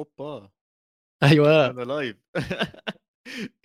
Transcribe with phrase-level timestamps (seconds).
[0.00, 0.50] أوبا.
[1.22, 1.66] أيوه.
[1.66, 2.16] أنا لايف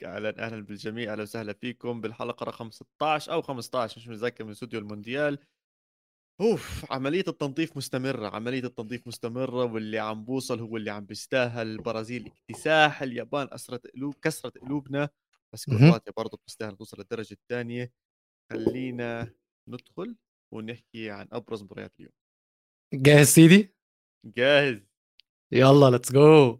[0.05, 4.79] أهلا أهلا بالجميع أهلا وسهلا فيكم بالحلقة رقم 16 أو 15 مش متذكر من استوديو
[4.79, 5.39] المونديال.
[6.41, 11.67] أوف عملية التنظيف مستمرة عملية التنظيف مستمرة واللي عم بوصل هو اللي عم بيستاهل.
[11.67, 15.09] البرازيل اكتساح اليابان أسرت قلوب كسرت قلوبنا
[15.53, 15.65] بس.
[15.65, 17.91] كرواتيا برضه بتستاهل توصل للدرجة الثانية.
[18.53, 19.33] خلينا
[19.69, 20.15] ندخل
[20.53, 22.13] ونحكي عن أبرز مباريات اليوم.
[22.93, 23.75] جاهز سيدي؟
[24.25, 24.94] جاهز.
[25.51, 26.59] يلا ليتس جو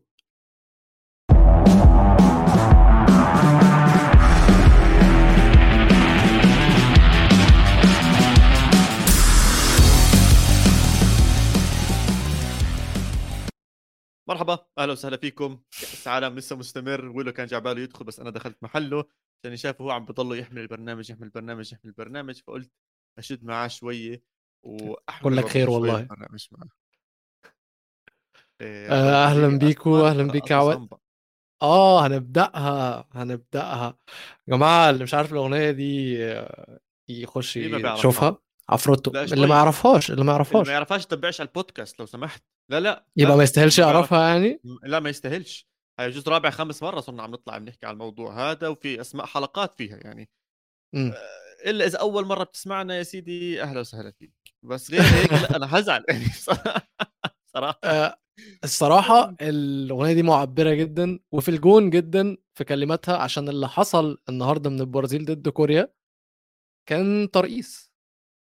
[14.30, 15.60] مرحبا أهلا وسهلا فيكم.
[15.72, 19.06] كأس عالم لسه مستمر ولو كان جعباله يدخل بس أنا دخلت محله
[19.44, 22.72] عشان شايفه هو عم بضله يحمل البرنامج يحمل البرنامج يحمل البرنامج فقلت
[23.18, 24.24] أشد معاه شوية
[24.64, 26.00] وأحمل كلك خير والله.
[26.00, 26.85] البرنامج معاه.
[28.62, 30.88] آه، أهلاً أول بيكو، أسماء أهلاً رقص بيك يا عواد.
[31.62, 33.98] آه هنبدأها هنبدأها.
[34.48, 38.38] يا جماعة اللي مش عارف الأغنية دي آه، يخش؟ يشوفها.
[38.70, 39.12] عفروتو.
[39.12, 39.48] اللي.
[39.48, 40.68] ما يعرفهاش اللي ما اللي يعرفهاش.
[40.68, 42.44] ما يعرفهاش تتبعش على البودكاست لو سمحت.
[42.72, 43.38] لا لا يبقى لا.
[43.38, 45.68] ما يستاهلش اللي يعرفها يعني؟ لا ما يستاهلش.
[46.00, 49.74] هاي جزء رابع خامس مرة صرنا عم نطلع بنحكي على الموضوع هذا وفي أسماء حلقات
[49.76, 50.30] فيها يعني.
[50.96, 51.14] آه،
[51.66, 54.34] إلا إذا أول مرة بتسمعنا يا سيدي أهلا وسهلا فيك.
[54.64, 56.04] بس غير هيك لا أنا هزعل.
[56.10, 56.26] يعني
[57.54, 57.80] صراحة.
[57.84, 58.18] آه،
[58.66, 64.80] الصراحة الأغنية دي معبرة جدا وفي الجون جدا في كلماتها عشان اللي حصل النهارده من
[64.82, 65.94] البرازيل ضد كوريا
[66.90, 67.92] كان ترقيص.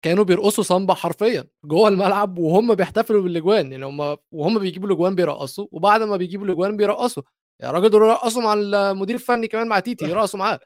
[0.05, 5.67] كانوا بيرقصوا سامبا حرفيا جوه الملعب وهم بيحتفلوا بالأجوان يعني هم وهم بيجيبوا الأجوان بيرقصوا
[5.73, 7.23] وبعد ما بيجيبوا الأجوان بيرقصوا.
[7.63, 10.61] يا راجل دول رقصوا مع المدير الفني كمان مع تيتي يرقصوا معاه.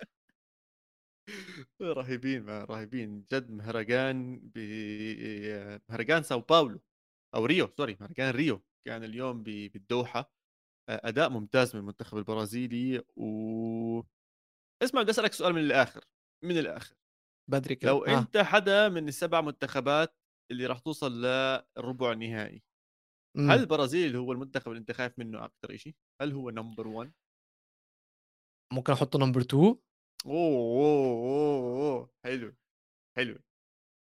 [1.83, 3.25] رهيبين رهيبين.
[3.33, 4.59] جد مهرجان ب
[5.89, 6.81] مهرجان ساو باولو
[7.35, 8.63] أو ريو sorry مهرجان ريو.
[8.87, 10.33] كان اليوم بالدوحة
[10.91, 14.03] أداء ممتاز من المنتخب البرازيلي و
[14.83, 16.05] اسمع بدي أسألك سؤال من الآخر
[16.45, 16.97] من الآخر.
[17.51, 17.91] بدري كده.
[17.91, 18.19] لو آه.
[18.19, 20.17] أنت حدا من السبع منتخبات
[20.53, 22.63] اللي راح توصل للربع النهائي
[23.37, 23.51] مم.
[23.51, 27.13] هل البرازيل هو المنتخب اللي أنت خايف منه أكثر شيء هل هو نمبر 1
[28.73, 29.79] ممكن أحطه نمبر 2 أوه
[30.27, 32.57] أوه أوه حلو
[33.17, 33.39] حلو.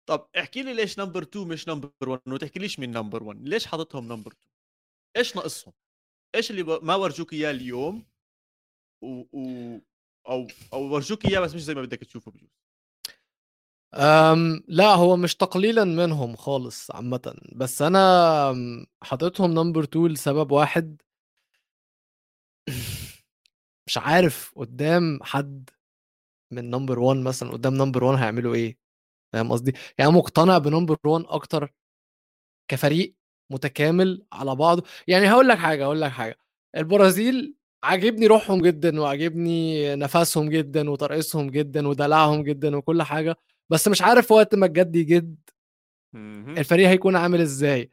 [0.09, 3.67] طب احكي لي ليش number 2 مش number 1 وما تحكيليش مين number 1 ليش
[3.67, 4.50] حاططهم number 2
[5.17, 5.73] إيش ناقصهم
[6.35, 6.63] إيش اللي.
[6.63, 8.05] ما ورجوك إياه اليوم
[9.03, 9.23] و...
[9.33, 9.79] و...
[10.29, 12.51] أو أو ورجوك إياه بس مش زي ما بدك تشوفه بجوز
[13.95, 18.01] أم لا هو مش تقليلا منهم خالص عامة بس أنا
[19.03, 21.03] حاططهم number 2 لسبب واحد
[23.87, 25.71] مش عارف قدام حد
[26.53, 28.79] من number 1 مثلا قدام number 1 هيعملوا إيه
[29.33, 31.75] فاهم قصدي؟ يعني مقتنع ب number 1 أكتر
[32.71, 33.15] كفريق
[33.51, 36.39] متكامل على بعضه يعني هقول لك حاجة هقول لك حاجة.
[36.77, 43.37] البرازيل عاجبني روحهم جدا وعاجبني نفسهم جدا وترقيصهم جدا ودلعهم جدا وكل حاجة.
[43.71, 45.37] بس مش عارف وقت ما الجد يجد.
[46.59, 47.93] الفريق هيكون عامل إزاي.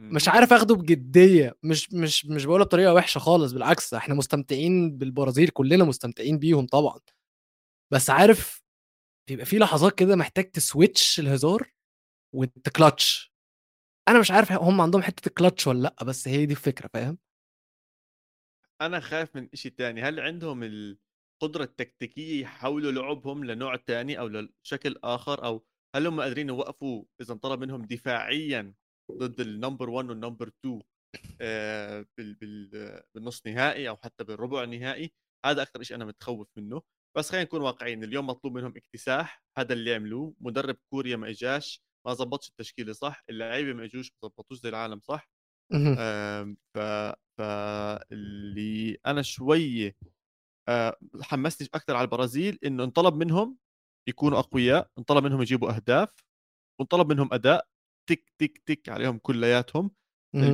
[0.00, 0.28] مش.
[0.28, 1.56] عارف آخده بجدية.
[1.62, 6.98] مش مش مش بقولها بطريقة وحشة خالص بالعكس إحنا مستمتعين بالبرازيل كلنا مستمتعين بيهم طبعا.
[7.92, 8.62] بس عارف
[9.28, 11.70] بيبقى في لحظات كده محتاج تسويتش الهزار
[12.34, 13.29] وتكلتش
[14.10, 17.18] أنا مش عارف هم عندهم حتة الكلتش ولا لأ بس هي دي الفكرة فاهم؟
[18.80, 20.02] أنا خايف من شيء تاني.
[20.02, 25.64] هل عندهم القدرة التكتيكية يحولوا لعبهم لنوع تاني أو لشكل آخر؟ أو
[25.96, 28.74] هل هم قادرين يوقفوا إذا انطلب منهم دفاعيا
[29.12, 30.82] ضد ال number 1 وال number 2
[31.40, 35.12] آه، بال بال بالنص نهائي أو حتى بالربع النهائي
[35.46, 36.82] هذا أكثر شيء أنا متخوف منه.
[37.16, 40.34] بس خلينا نكون واقعيين اليوم مطلوب منهم اكتساح هذا اللي عملوه.
[40.40, 41.82] مدرب كوريا ما إجاش.
[42.06, 45.30] ما زبطش التشكيلة صح؟ اللعيبة ما اجوش ما زبطوش زي العالم صح؟
[45.72, 45.96] مهم.
[45.98, 46.78] آم، ف
[47.38, 49.94] فاللي أنا شوي
[50.68, 53.58] آه، حمسني أكثر على البرازيل إنه انطلب منهم
[54.08, 56.14] يكونوا أقوياء انطلب منهم يجيبوا أهداف
[56.80, 57.66] وانطلب منهم أداء
[58.10, 59.90] تك تك تك عليهم كلياتهم.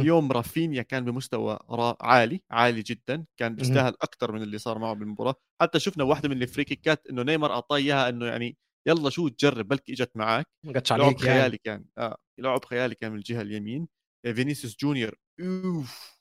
[0.00, 1.58] اليوم رافينيا كان بمستوى
[2.00, 5.34] عالي عالي جدا كان بيستاهل أكثر من اللي صار معه بالمباراة.
[5.62, 8.56] حتى شفنا واحدة من ال free kick ات إنه نيمار أعطاه إياها إنه يعني
[8.88, 11.18] يلا شو تجرب بلكي إجت معك لعب يعني.
[11.18, 13.88] خيالي كان آه لعب خيالي كان من الجهة اليمين.
[14.26, 15.14] آه، فينيسيوس جونيور.
[15.40, 16.16] أوف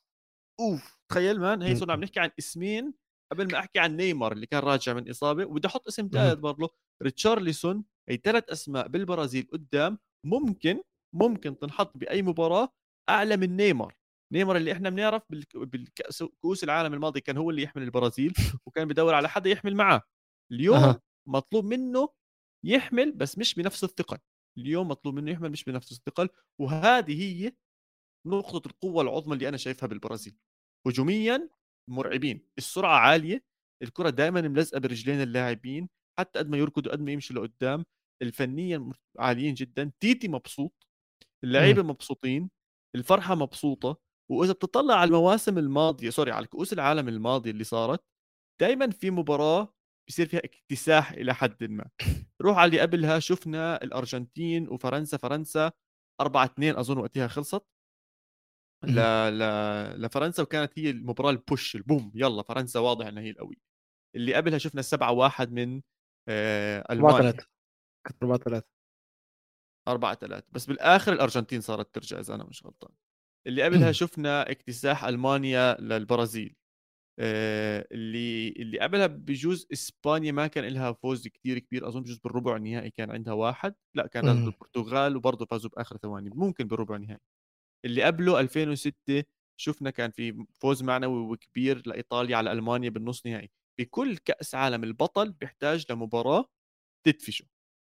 [0.60, 0.98] أوف.
[1.12, 1.76] تخيل man هي.
[1.76, 2.94] صرنا عم نحكي عن اسمين
[3.32, 5.46] قبل ما أحكي عن نيمار اللي كان راجع من إصابة.
[5.46, 6.10] وبدي أحط اسم.
[6.14, 6.74] ثالث برضه
[7.04, 9.98] ريتشارليسون هي ثلاث أسماء بالبرازيل قدام.
[10.26, 10.82] ممكن
[11.16, 12.70] ممكن تنحط بأي مباراة
[13.10, 13.96] أعلى من نيمار.
[14.34, 18.34] نيمار اللي إحنا بنعرف بالك- بالكأس كؤوس العالم الماضي كان هو اللي يحمل البرازيل
[18.68, 20.02] وكان بدور على حدا يحمل معاه.
[20.52, 21.02] اليوم أها.
[21.30, 22.10] مطلوب منه
[22.66, 24.18] يحمل بس مش بنفس الثقل.
[24.58, 26.30] اليوم مطلوب منه يحمل مش بنفس الثقل
[26.62, 27.54] وهذه هي
[28.28, 30.38] نقطة القوة العظمى اللي أنا شايفها بالبرازيل.
[30.88, 31.50] هجوميا
[31.90, 33.44] مرعبين السرعة عالية
[33.84, 35.90] الكرة دائما ملزقة برجلين اللاعبين
[36.20, 37.86] حتى قد ما يركضوا قد ما يمشوا لقدام.
[38.22, 39.92] الفنيا عاليين جدا.
[40.00, 40.88] تيتي مبسوط
[41.44, 42.50] اللعيبة مبسوطين
[42.96, 43.98] الفرحة مبسوطة
[44.32, 48.04] وإذا بتطلع على المواسم الماضية سوري على كؤوس العالم الماضية اللي صارت
[48.62, 49.75] دائما في مباراة
[50.10, 51.90] بصير فيها اكتساح إلى حد ما.
[52.42, 55.72] روح على اللي قبلها شفنا الأرجنتين وفرنسا فرنسا
[56.22, 57.66] 4 2 أظن وقتها خلصت.
[58.84, 59.00] ل...
[59.40, 60.02] ل...
[60.02, 63.57] لفرنسا وكانت هي المباراة البوش البوم يلا فرنسا واضح انها هي القوية.
[64.16, 65.81] اللي قبلها شفنا 7 1 من
[66.30, 67.18] آه ألمانيا.
[67.18, 67.48] 4 3
[68.07, 68.68] كانت 4 3
[69.88, 72.92] 4 3 بس بالآخر الأرجنتين صارت ترجع إذا أنا مش غلطان.
[73.48, 76.56] اللي قبلها شفنا اكتساح ألمانيا للبرازيل.
[77.20, 82.90] اللي اللي قبلها بجوز إسبانيا ما كان لها فوز كثير كبير أظن بجوز بالربع النهائي
[82.92, 87.20] كان عندها واحد لأ كان ضد البرتغال وبرضه فازوا بآخر ثواني ممكن بالربع النهائي
[87.86, 89.24] اللي قبله 2006
[89.62, 93.52] شفنا كان في فوز معنوي وكبير لإيطاليا على ألمانيا بالنص نهائي.
[93.80, 96.46] بكل كأس عالم البطل بيحتاج لمباراة
[97.08, 97.46] تدفشه.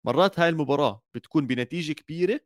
[0.06, 2.40] مرات هاي المباراة بتكون بنتيجة كبيرة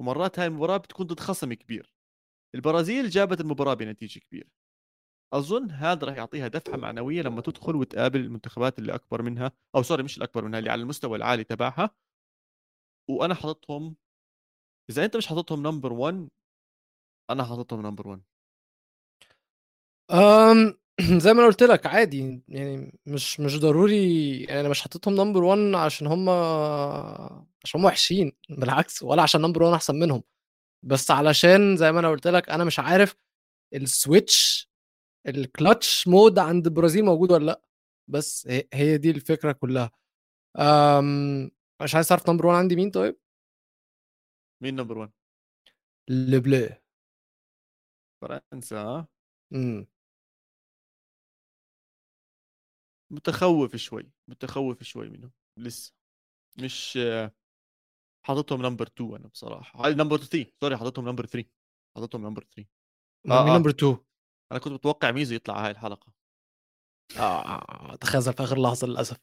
[0.00, 1.94] ومرات هاي المباراة بتكون ضد خصم كبير.
[2.54, 4.48] البرازيل جابت المباراة بنتيجة كبيرة.
[5.34, 10.02] أظن هذا راح يعطيها دفعة معنوية لما تدخل وتقابل المنتخبات اللي أكبر منها أو سوري
[10.02, 11.90] مش الاكبر منها اللي على المستوى العالي تبعها.
[13.08, 13.96] وأنا حاططهم
[14.90, 16.28] إذا أنت مش حاططهم number 1
[17.30, 18.22] أنا حاططهم number 1
[20.12, 20.78] أم
[21.24, 25.44] زي ما أنا قلت لك عادي يعني مش مش ضروري يعني أنا مش حاططهم number
[25.44, 26.28] 1 عشان هم
[27.64, 30.22] عشان هم وحشين بالعكس ولا عشان number 1 أحسن منهم.
[30.84, 33.16] بس علشان زي ما أنا قلت لك أنا مش عارف
[33.74, 34.70] ال switch
[35.26, 37.62] ال clutch mode عند البرازيل موجود ولا لأ؟
[38.08, 39.90] بس هي دي الفكرة كلها.
[40.58, 41.50] أم
[41.82, 43.16] مش عايز تعرف number 1 عندي مين طيب؟
[44.62, 45.12] مين number 1
[46.08, 46.82] لبلي
[48.22, 49.06] فرنسا
[49.52, 49.86] امم.
[53.10, 55.92] متخوف شوي متخوف شوي منهم لسه.
[56.58, 56.98] مش
[58.26, 59.84] حاططهم number 2 أنا بصراحة.
[59.86, 61.48] هاي نمبر 3 سوري حاططهم نمبر 3
[61.96, 62.68] حاططهم نمبر 3
[63.30, 63.96] آه مين نمبر 2
[64.52, 66.12] أنا كنت متوقع ميزو يطلع هاي الحلقة.
[67.18, 69.16] آه تخاذل في آخر لحظة للأسف.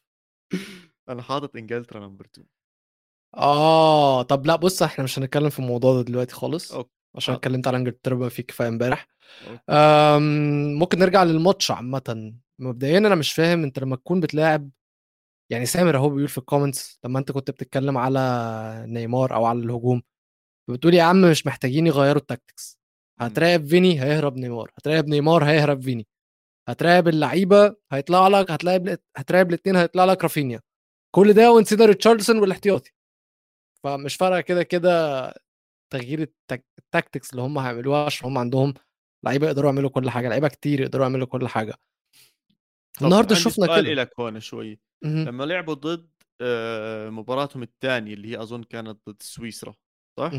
[1.09, 2.47] أنا حاطط إنجلترا number 2
[3.38, 6.92] آه طب لأ بص إحنا مش هنتكلم في الموضوع ده دلوقتي خالص okay.
[7.15, 9.07] عشان اتكلمت على إنجلترا بقى في كفاية امبارح.
[10.79, 12.33] ممكن نرجع للماتش عامه.
[12.59, 14.69] مبدئيا أنا مش فاهم أنت لما تكون بتلاعب
[15.51, 19.59] يعني سامر أهو بيقول في ال comments لما أنت كنت بتتكلم على نيمار أو على
[19.59, 20.01] الهجوم
[20.69, 22.81] بتقول يا عم مش محتاجين يغيروا ال tactics
[23.21, 24.71] هتراقب فيني هيهرب نيمار.
[24.77, 26.07] هتراقب نيمار هيهرب فيني.
[26.69, 30.62] هتراقب اللعيبة هيطلع لك هتلاقي هتراقب الاثنين هيطلع لك رافينيا.
[31.15, 32.91] كل ده ونسينا ريتشارليسون والاحتياطي.
[33.83, 35.33] فمش فارقة كده كده
[35.94, 36.27] تغيير
[36.80, 38.73] ال tactics اللي هم هيعملوها عشان هم عندهم
[39.25, 41.73] لعيبة يقدروا يعملوا كل حاجة لعيبة كتير يقدروا يعملوا كل حاجة.
[43.01, 43.94] النهارده شفنا كده.
[43.94, 44.79] لك هون شوي.
[45.03, 46.09] لما لعبوا ضد
[46.41, 49.75] آه، مباراتهم الثانية اللي هي أظن كانت ضد سويسرا
[50.19, 50.31] صح؟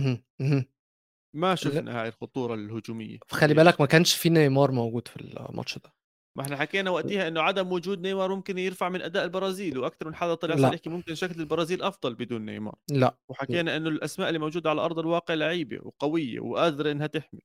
[1.35, 3.19] ما شفنا هاي الخطورة الهجومية.
[3.31, 5.93] خلي بالك ما كانش في نيمار موجود في الماتش ده.
[6.39, 10.15] ما إحنا حكينا وقتها إنه عدم وجود نيمار ممكن يرفع من أداء البرازيل وأكثر من
[10.15, 12.75] حدا طلع صار يحكي ممكن شكل البرازيل أفضل بدون نيمار.
[12.91, 13.17] لا.
[13.29, 17.41] وحكينا إنه الأسماء اللي موجودة على أرض الواقع لعيبة وقوية وقادرة إنها تحمل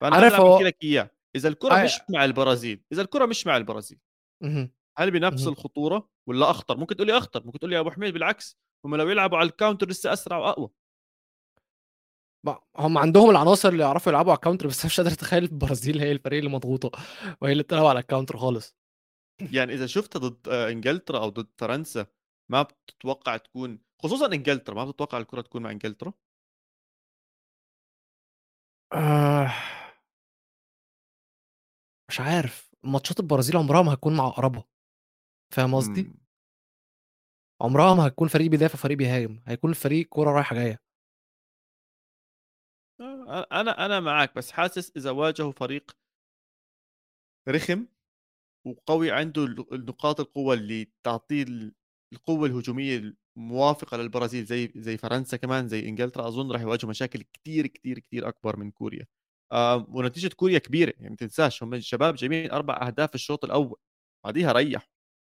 [0.00, 0.60] فأنا عارف هو...
[0.60, 1.84] لك إياه إذا الكرة آه.
[1.84, 3.98] مش مع البرازيل إذا الكرة مش مع البرازيل
[4.98, 8.14] هل بنفس الخطورة ولا أخطر؟ ممكن تقول لي أخطر ممكن تقول لي يا أبو حميد
[8.14, 10.70] بالعكس هم لو يلعبوا على ال counter لسه أسرع وأقوى.
[12.76, 16.12] هم عندهم العناصر اللي يعرفوا يلعبوا على ال counter بس مش قادر أتخيل البرازيل هي
[16.12, 16.90] الفريق اللي مضغوطة
[17.40, 18.76] وهي اللي بتلعب على ال counter خالص.
[19.52, 22.06] يعني إذا شفتها ضد آه، إنجلترا أو ضد فرنسا
[22.50, 26.12] ما بتتوقع تكون خصوصا إنجلترا ما بتتوقع الكرة تكون مع إنجلترا؟
[28.92, 29.52] آه...
[32.08, 32.70] مش عارف.
[32.84, 34.64] ماتشات البرازيل عمرها ما هتكون مع أقربها.
[35.54, 36.10] فاهم قصدي؟
[37.60, 39.40] عمرها ما هتكون فريق بيدافع فريق بيهاجم.
[39.46, 40.89] هيكون الفريق كورة رايحة جاية.
[43.30, 45.90] أنا أنا معك بس حاسس إذا واجهوا فريق
[47.48, 47.86] رخم
[48.66, 51.44] وقوي عنده النقاط القوة اللي تعطيه
[52.12, 57.66] القوة الهجومية الموافقة للبرازيل زي زي فرنسا كمان زي إنجلترا أظن راح يواجهوا مشاكل كثير
[57.66, 59.06] كثير كثير أكبر من كوريا
[59.52, 63.78] آه ونتيجة كوريا كبيرة يعني ما تنساش هم الشباب جايبين أربع أهداف في الشوط الأول
[64.24, 64.90] بعديها ريح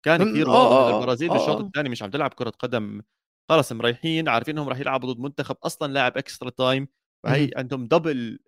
[0.06, 1.62] كان كثير آه واضح آه البرازيل آه بالشوط آه.
[1.62, 3.02] الثاني مش عم تلعب كرة قدم
[3.50, 6.88] خلص مريحين عارفين إنهم راح يلعبوا ضد منتخب أصلا لاعب extra time
[7.24, 8.40] فهي عندهم double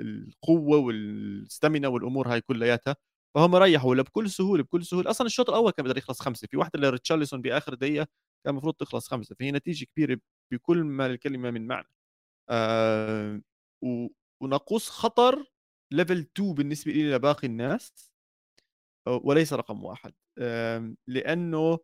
[0.00, 2.96] القوة وال stamina والأمور هاي كلياتها
[3.34, 5.10] فهم ريحوا ولا بكل سهولة بكل سهولة.
[5.10, 8.06] أصلا الشوط الأول كان بده يخلص خمسة في واحدة لريتشارلسون بآخر دقيقة
[8.44, 10.18] كان المفروض تخلص خمسة فهي نتيجة كبيرة
[10.52, 11.88] بكل ما الكلمة من معنى.
[12.50, 13.42] آه
[14.42, 15.44] وناقوس خطر
[15.92, 18.12] level 2 بالنسبة لي لباقي الناس
[19.08, 20.12] وليس رقم واحد.
[21.08, 21.78] لأنه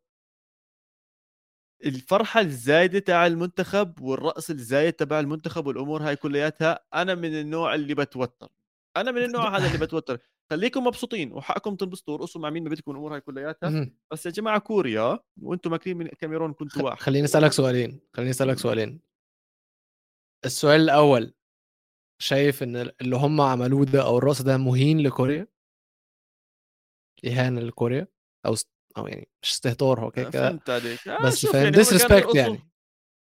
[1.84, 7.94] الفرحة الزايدة تاع المنتخب والرأس الزايد تبع المنتخب والأمور هاي كلياتها أنا من النوع اللي
[7.94, 8.48] بتوتر.
[8.96, 10.18] أنا من النوع هذا اللي بتوتر.
[10.50, 13.90] خليكم مبسوطين وحقكم تنبسطوا ورقصوا مع مين ما بدكم الأمور هاي كلياتها.
[14.12, 17.00] بس يا جماعة كوريا وأنتم ماكلين من كاميرون كنتوا واحد.
[17.00, 19.00] خليني أسألك سؤالين خليني أسألك سؤالين.
[20.44, 21.34] السؤال الأول
[22.22, 25.46] شايف إن اللي هم عملوه ده أو الرقص ده مهين لكوريا؟
[27.26, 28.08] إهانة لكوريا؟
[28.46, 28.54] أو
[28.98, 31.08] أو يعني مش استهتار هو كده فهمت عليك.
[31.08, 32.70] آه بس فاهم disrespect يعني, يعني.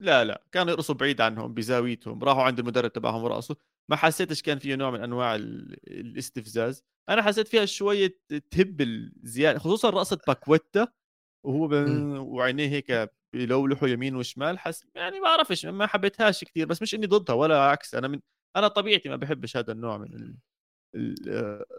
[0.01, 3.55] لا لا كانوا يرقصوا بعيد عنهم بزاويتهم راحوا عند المدرب تبعهم ورقصوا.
[3.89, 6.83] ما حسيتش كان فيه نوع من أنواع الاستفزاز.
[7.09, 8.19] أنا حسيت فيها شوية
[8.51, 10.87] تهبيل زيادة خصوصا رقصة باكويتا
[11.45, 11.69] وهو
[12.19, 17.05] وعينيه هيك بيلولحوا يمين وشمال حس يعني ما بعرفش ما حبيتهاش كثير بس مش إني
[17.05, 17.95] ضدها ولا عكس.
[17.95, 18.19] أنا من
[18.55, 20.37] أنا طبيعتي ما بحبش هذا النوع من ال...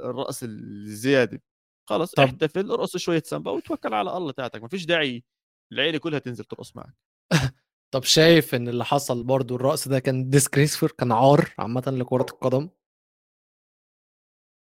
[0.04, 1.42] الرقص الزيادة.
[1.92, 2.22] خلص طب.
[2.22, 5.24] احتفل ارقص شوية سامبا وتوكل على الله تاعتك ما فيش داعي
[5.72, 6.94] العيلة كلها تنزل ترقص معك
[7.94, 12.68] طب شايف إن اللي حصل برضو الرقص ده كان disrespectful كان عار عامة لكرة القدم؟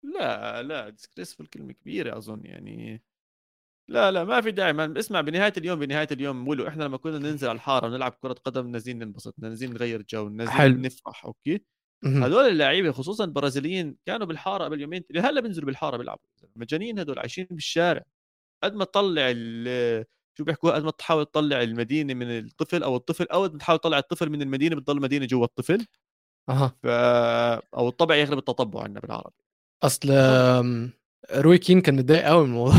[0.04, 3.04] لا لا disrespectful كلمة كبيرة أظن يعني.
[3.90, 7.20] لا لا ما في داعي ما اسمع بنهاية اليوم بنهاية اليوم ولو إحنا لما كنا
[7.20, 11.66] ننزل على الحارة ونلعب كرة قدم نازلين ننبسط نازلين نغير جو نازلين نفرح أوكي؟
[12.06, 16.24] هذول اللعيبة خصوصا البرازيليين كانوا بالحارة قبل يومين هلأ بينزلوا بالحارة بيلعبوا؟
[16.56, 18.04] مجانين هذول عايشين بالشارع.
[18.64, 19.34] قد ما تطلع
[20.38, 24.30] شو بيحكوا؟ قد ما تحاول تطلع المدينة من الطفل أو الطفل أو تحاول تطلع الطفل
[24.30, 25.86] من المدينة بتضل المدينة جوا الطفل.
[26.50, 26.76] أها.
[26.84, 26.88] ف...
[27.78, 29.36] أو الطبع يغلب التطبع عندنا بالعربي.
[29.84, 30.10] أصل
[31.36, 32.76] روي كين كان متضايق قوي من الموضوع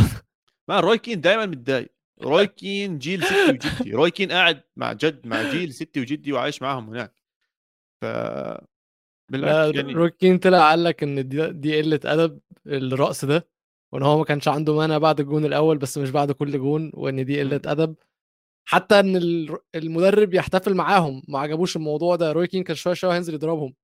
[0.69, 1.93] ما روي كين دائما متضايق.
[2.23, 3.93] روي كين جيل ستي وجدي.
[3.93, 7.15] روي كين قاعد مع جد مع جيل ستي وجدي وعايش معهم هناك.
[8.03, 8.05] ف
[9.31, 9.93] بالعكس يعني.
[9.93, 13.49] روي كين طلع قال لك إن دي, دي قلة أدب الرقص ده
[13.93, 17.25] وإن هو ما كانش عنده مانع بعد الجون الأول بس مش بعد كل جون وإن
[17.25, 17.95] دي قلة أدب.
[18.69, 19.17] حتى إن
[19.75, 22.33] المدرب يحتفل معاهم ما عجبوش الموضوع ده.
[22.33, 23.75] روي كين كان شوية شوية هينزل يضربهم.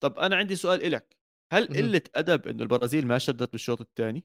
[0.00, 1.16] طب أنا عندي سؤال لك
[1.52, 4.24] هل قلة أدب انه البرازيل ما شدت بالشوط الثاني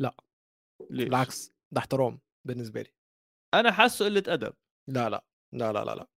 [0.00, 0.14] لا.
[0.90, 2.92] ليش؟ بالعكس ده احترام بالنسبة لي.
[3.54, 4.54] أنا حاسه قلة أدب.
[4.88, 5.24] لا لا.
[5.52, 6.08] لا لا لا, لا.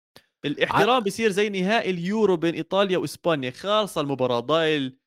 [0.45, 0.99] الاحترام ع...
[0.99, 4.99] بيصير زي نهائي اليورو بين إيطاليا وإسبانيا خالصة المباراة ضايل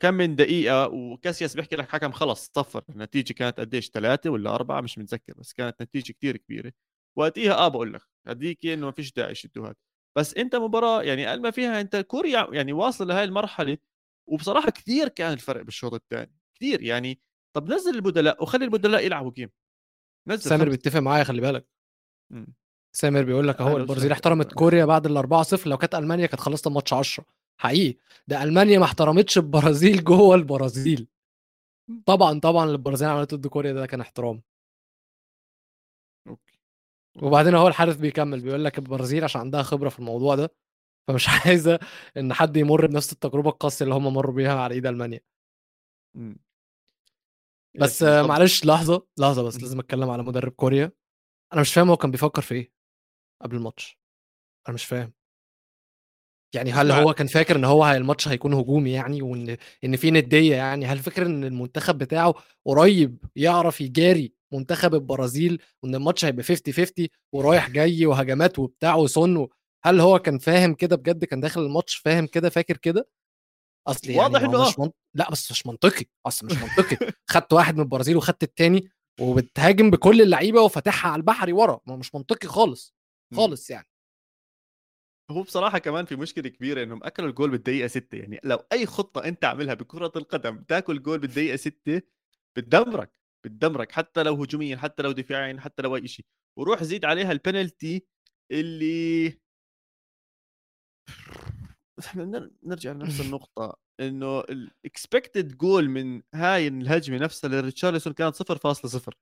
[0.00, 4.80] كم من دقيقة وكاسياس بيحكي لك حكم خلص صفر النتيجة كانت قديش ثلاثة ولا أربعة
[4.80, 6.72] مش متذكر بس كانت نتيجة كثير كبيرة.
[7.18, 9.74] وقتها آه بقول لك هذيك إنه ما فيش داعي يشدوا هذا.
[10.18, 13.78] بس أنت مباراة يعني قال ما فيها أنت كوريا يعني واصل لهي المرحلة
[14.28, 17.20] وبصراحة كثير كان الفرق بالشوط الثاني كثير يعني.
[17.56, 19.50] طب نزل البدلاء وخلي البدلاء يلعبوا جيم
[20.28, 21.66] نزل سامر بيتفق معايا خلي بالك.
[23.00, 26.66] سامر بيقول لك أهو البرازيل احترمت كوريا بعد ال 4-0 لو كانت ألمانيا كانت خلصت
[26.66, 27.24] الماتش 10
[27.60, 27.98] حقيقي.
[28.28, 31.08] ده ألمانيا ما احترمتش البرازيل جوه البرازيل.
[32.06, 34.42] طبعا طبعا البرازيل عملت ضد كوريا ده كان احترام.
[36.28, 36.58] أوكي.
[37.22, 40.54] وبعدين هو الحارس بيكمل بيقول لك البرازيل عشان عندها خبرة في الموضوع ده
[41.08, 41.78] فمش عايزة
[42.16, 45.20] إن حد يمر بنفس التجربة القاسية اللي هم مروا بيها على إيد ألمانيا.
[47.80, 50.92] بس معلش لحظة لحظة بس لازم أتكلم على مدرب كوريا.
[51.52, 52.77] أنا مش فاهم هو كان بيفكر في إيه.
[53.42, 53.98] قبل الماتش.
[54.68, 55.12] أنا مش فاهم.
[56.54, 60.56] يعني هل هو كان فاكر إن هو الماتش هيكون هجومي يعني وإن إن في ندية
[60.56, 62.34] يعني؟ هل فاكر إن المنتخب بتاعه
[62.66, 69.46] قريب يعرف يجاري منتخب البرازيل وإن الماتش هيبقى 50 50 ورايح جاي وهجمات وبتاع وصن
[69.84, 73.08] هل هو كان فاهم كده بجد؟ كان داخل الماتش فاهم كده فاكر كده؟
[73.86, 74.90] أصل يعني واضح إنه مش من...
[75.14, 77.12] لا بس مش منطقي أصل مش منطقي.
[77.30, 78.90] خدت واحد من البرازيل وخدت التاني
[79.20, 82.94] وبتهاجم بكل اللعيبة وفاتحها على البحري ورا ما مش منطقي خالص.
[83.34, 83.88] خالص يعني.
[85.30, 89.24] هو بصراحة كمان في مشكلة كبيرة إنهم أكلوا الجول بالدقيقة 6 يعني لو أي خطة
[89.24, 92.02] أنت عاملها بكرة القدم تاكل جول بالدقيقة 6
[92.56, 96.26] بتدمرك بتدمرك حتى لو هجوميا حتى لو دفاعيا حتى لو أي شيء.
[96.58, 98.06] وروح زيد عليها البنالتي
[98.52, 99.28] اللي
[102.62, 109.12] نرجع لنفس النقطة إنه ال expected goal من هاي الهجمة نفسها لريتشارلسون كانت 0.0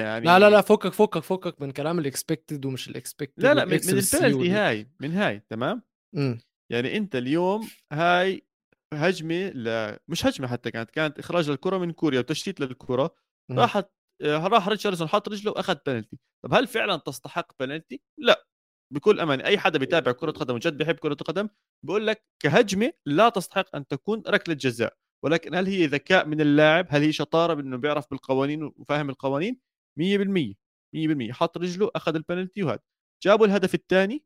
[0.00, 3.54] يعني لا لا لا فكك فكك فكك من كلام ال expected ومش ال expected لا
[3.54, 5.82] لا من, من البنالتي هاي من هاي تمام؟
[6.14, 6.34] م.
[6.72, 8.46] يعني أنت اليوم هاي
[8.94, 9.96] هجمة ل...
[10.08, 13.14] مش هجمة حتى كانت كانت إخراج للكرة من كوريا وتشتيت للكرة
[13.50, 13.90] راحت
[14.22, 18.46] آه، راح ريتشاردسون حط رجله وأخذ بنالتي طب هل فعلا تستحق بنالتي لا.
[18.92, 21.48] بكل أمان أي حدا بيتابع كرة قدم وجد بيحب كرة القدم
[21.86, 24.96] بقول لك كهجمة لا تستحق أن تكون ركلة جزاء.
[25.24, 29.60] ولكن هل هي ذكاء من اللاعب؟ هل هي شطارة بأنه بيعرف بالقوانين وفاهم القوانين؟
[29.96, 30.54] 100%
[30.96, 32.82] 100% حط رجله أخذ البنالتي وهذا
[33.22, 34.24] جابوا الهدف الثاني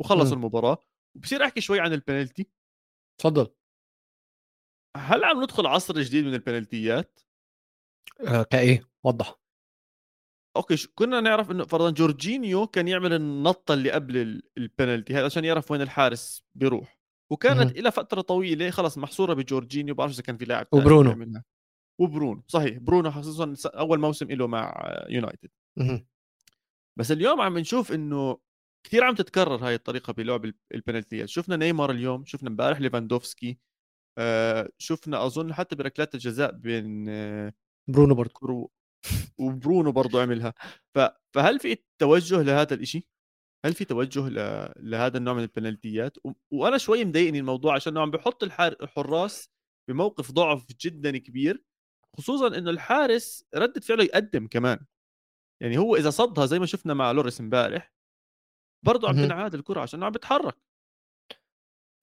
[0.00, 0.78] وخلصوا المباراة.
[1.16, 2.50] وبصير أحكي شوي عن البنالتي.
[3.20, 3.54] تفضل.
[4.96, 7.20] هل عم ندخل عصر جديد من البنالتيات؟
[8.26, 9.40] آه كإيه؟ وضح.
[10.56, 15.24] أوكي شو كنا نعرف إنه فرضا جورجينيو كان يعمل النطة اللي قبل ال- البنالتي هذا
[15.24, 17.00] عشان يعرف وين الحارس بيروح.
[17.32, 17.76] وكانت.
[17.78, 21.36] إلى فترة طويلة خلص محصورة بجورجينيو بعرف إذا كان في لاعب وبرونو.
[22.00, 25.50] وبرونو صحيح برونو خصوصا أول موسم له مع يونايتد.
[26.98, 28.38] بس اليوم عم نشوف إنه
[28.86, 33.58] كثير عم تتكرر هاي الطريقة بلعب ال- البنالتيات شفنا نيمار اليوم شفنا امبارح ليفاندوفسكي
[34.18, 37.52] آه شفنا أظن حتى بركلات الجزاء بين آه
[37.88, 38.70] برونو برضه كرو
[39.38, 40.54] وبرونو برضو عملها
[40.94, 40.98] ف...
[41.34, 43.08] فهل في توجه لهذا الإشي؟
[43.66, 44.68] هل في توجه ل...
[44.76, 46.32] لهذا النوع من البنالتيات؟ و...
[46.50, 48.76] وأنا شوي مضايقني الموضوع عشان عم بحط الحار...
[48.82, 49.50] الحراس
[49.88, 51.64] بموقف ضعف جدا كبير
[52.18, 54.86] خصوصا إنه الحارس ردة فعله يقدم كمان.
[55.62, 57.92] يعني هو إذا صدها زي ما شفنا مع لوريس إمبارح
[58.86, 59.14] برضه عم.
[59.14, 60.56] تنعاد الكرة عشان عم بتحرك.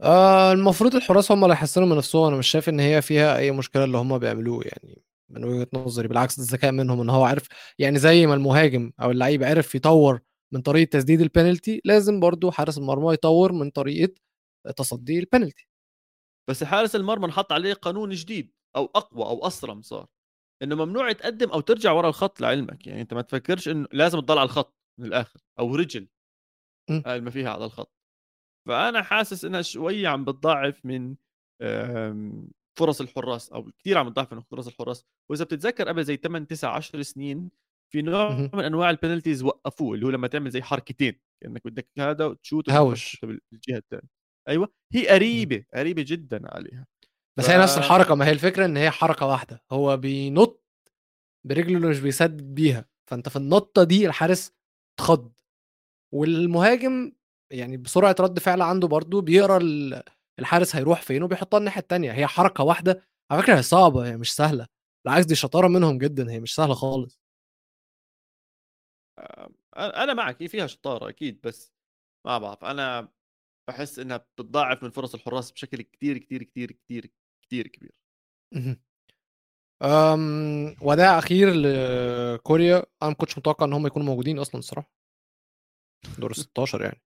[0.02, 2.28] آه المفروض الحراس هم اللي يحسنوا من نفسهم.
[2.28, 6.08] أنا مش شايف إن هي فيها أي مشكلة اللي هم بيعملوه يعني من وجهة نظري.
[6.08, 7.48] بالعكس ده ذكاء منهم إن هو عارف
[7.80, 10.22] يعني زي ما المهاجم أو اللعيب عرف يطور
[10.54, 14.14] من طريقة تسديد البينالتي لازم برضو حارس المرمى يطور من طريقة
[14.78, 15.68] تصدي البينالتي
[16.50, 18.57] بس حارس المرمى انحط عليه قانون جديد.
[18.76, 20.08] أو أقوى أو اصرم صار
[20.64, 24.38] إنه ممنوع تقدم أو ترجع ورا الخط لعلمك يعني أنت ما تفكرش إنه لازم تضل
[24.38, 26.08] على الخط من الآخر أو رجل.
[27.06, 27.94] هاي ما فيها على الخط
[28.68, 31.16] فأنا حاسس إنها شوي عم بتضاعف من
[31.62, 36.48] آم، فرص الحراس أو كثير عم بتضاعف من فرص الحراس وإذا بتتذكر قبل زي 8
[36.48, 37.52] 9 10 سنين
[37.94, 38.30] في نوع.
[38.54, 43.18] من أنواع البنالتيز وقفوه اللي هو لما تعمل زي حركتين كأنك بدك هذا وتشوت هاوش.
[43.26, 44.10] بالجهة الثانية
[44.50, 46.88] أيوه هي قريبة قريبة جدا عليها
[47.38, 50.64] بس ف- هي نفس الحركة ما هي الفكرة إن هي حركة واحدة هو بينط
[51.48, 54.54] برجله اللي مش بيسدد بيها فأنت في النطة دي الحارس
[55.00, 55.34] اتخض.
[56.14, 57.12] والمهاجم
[57.52, 60.04] يعني بسرعة رد فعل عنده برضو بيقرأ ال-
[60.40, 62.12] الحارس هيروح فين وبيحطها الناحية التانية.
[62.12, 64.68] هي حركة واحدة على فكرة هي صعبة هي مش سهلة.
[65.06, 67.20] بالعكس دي شطارة منهم جدا هي مش سهلة خالص.
[69.78, 71.74] أنا معك هي فيها شطارة أكيد بس
[72.26, 73.10] ما بعرف أنا
[73.70, 77.12] بحس إنها بتضاعف من فرص الحراس بشكل كتير كتير كتير كتير.
[77.48, 77.92] كتير كبير.
[79.84, 84.92] أم وداع أخير لكوريا أنا ما كنتش متوقع إن هم يكونوا موجودين أصلا الصراحة.
[86.20, 87.02] دور ال 16 يعني.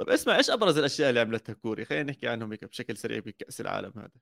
[0.00, 3.60] طب اسمع إيش أبرز الأشياء اللي عملتها كوريا؟ خلينا نحكي عنهم هيك بشكل سريع بكأس
[3.60, 4.20] العالم هذا.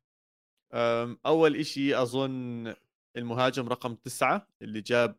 [1.27, 2.75] أول إشي أظن
[3.17, 5.17] المهاجم رقم تسعة اللي جاب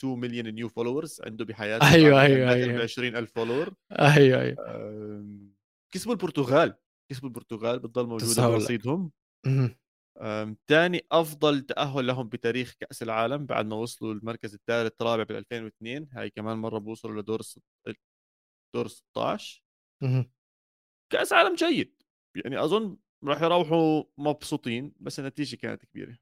[0.00, 2.78] 2 مليون new followers عنده بحياته أيوة، ما كان أيوة.
[2.78, 4.56] ب 20000 follower أيوه أيوه.
[5.94, 6.74] كسبوا البرتغال.
[7.10, 8.48] كسبوا البرتغال بتضل موجودة.
[8.48, 9.12] برصيدهم
[10.66, 16.08] تاني أفضل تأهل لهم بتاريخ كأس العالم بعد ما وصلوا المركز الثالث رابع بال 2002
[16.12, 17.40] هاي كمان مرة بوصلوا لدور.
[18.74, 19.62] دور 16
[20.02, 20.30] مهم.
[21.12, 22.02] كأس عالم جيد
[22.36, 26.18] يعني أظن راح يروحوا مبسوطين بس النتيجة كانت كبيرة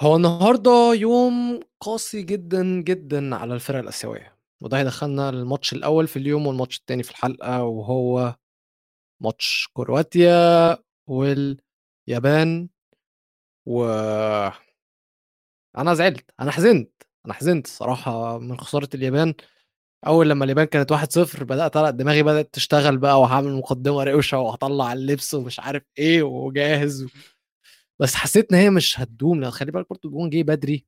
[0.00, 6.46] هو النهارده يوم قاسي جدا جدا على الفرق الآسيوية وده هيدخلنا للماتش الأول في اليوم
[6.46, 8.36] والماتش التاني في الحلقة وهو
[9.20, 10.76] ماتش كرواتيا
[11.08, 12.68] واليابان
[13.66, 13.84] و
[15.78, 16.90] أنا زعلت أنا حزنت
[17.26, 19.34] أنا حزنت الصراحة من خسارة اليابان.
[20.06, 25.34] أول لما اليابان كانت 1-0 بدأت دماغي بدأت تشتغل بقى وهعمل مقدمة روشة وهطلع اللبس
[25.34, 27.08] ومش عارف إيه وجاهز و...
[28.00, 29.40] بس حسيت إن هي مش هتدوم.
[29.40, 30.86] لأن خلي بالك برضه الجون جه بدري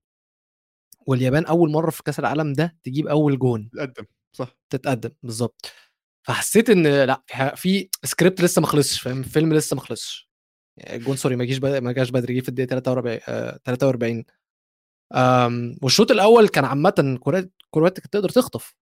[1.07, 3.71] واليابان أول مرة في كأس العالم ده تجيب أول جون.
[3.75, 4.57] تقدم صح.
[4.71, 5.73] تتقدم بالظبط.
[6.27, 7.23] فحسيت إن لأ
[7.57, 10.29] في سكريبت لسه ما خلصش فاهم؟ الفيلم لسه ما خلصش.
[10.79, 14.25] يعني الجون sorry ما جيش ما جاش بدري جه في الدقيقة 43 آه، 43
[15.15, 18.75] آم، والشوط الأول كان عامة كروات- كرواتيا كانت تقدر تخطف.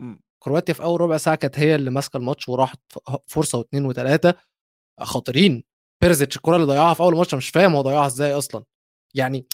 [0.00, 0.20] مم.
[0.42, 2.80] كرواتيا في أول ربع ساعة كانت هي اللي ماسكة الماتش وراحت
[3.26, 4.34] فرصة واثنين وثلاثه
[5.00, 5.64] خاطرين
[6.02, 8.64] بيرزيتش الكرة اللي ضيعها في أول ماتش مش فاهم هو ضيعها إزاي أصلا.
[9.14, 9.46] يعني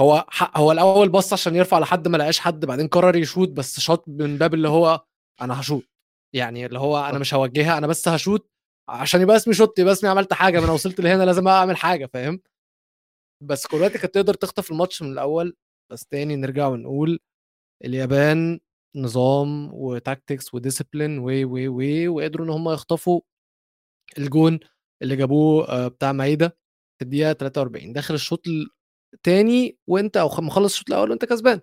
[0.00, 0.26] هو
[0.56, 4.38] هو الأول بص عشان يرفع لحد ما لقاش حد بعدين قرر يشوط بس شاط من
[4.38, 5.04] باب اللي هو
[5.40, 5.82] أنا هشوط
[6.34, 7.18] يعني اللي هو أنا صح.
[7.20, 8.50] مش هوجهها أنا بس هشوط
[8.88, 12.06] عشان يبقى اسمي شوت يبقى اسمي عملت حاجة ما أنا وصلت لهنا لازم أعمل حاجة
[12.06, 12.40] فاهم؟
[13.42, 15.56] بس كرواتيا كانت تقدر تخطف الماتش من الأول
[15.92, 17.18] بس تاني نرجع ونقول
[17.84, 18.60] اليابان
[18.96, 23.20] نظام و tactics و discipline و و و وقدروا إن هم يخطفوا
[24.18, 24.60] الجون
[25.02, 26.48] اللي جابوه آه، بتاع مايدا
[26.98, 28.42] في الدقيقة 43 داخل الشوط
[29.14, 31.60] الثاني وأنت أو مخلص الشوط الأول وأنت كسبان.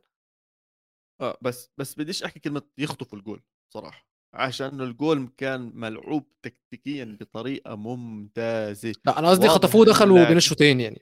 [1.21, 7.75] آه بس بس بديش أحكي كلمة يخطفوا الجول صراحة عشان الجول كان ملعوب تكتيكيا بطريقة
[7.75, 11.01] ممتازة لا أنا قصدي خطفوه دخلوا بين الشوطين يعني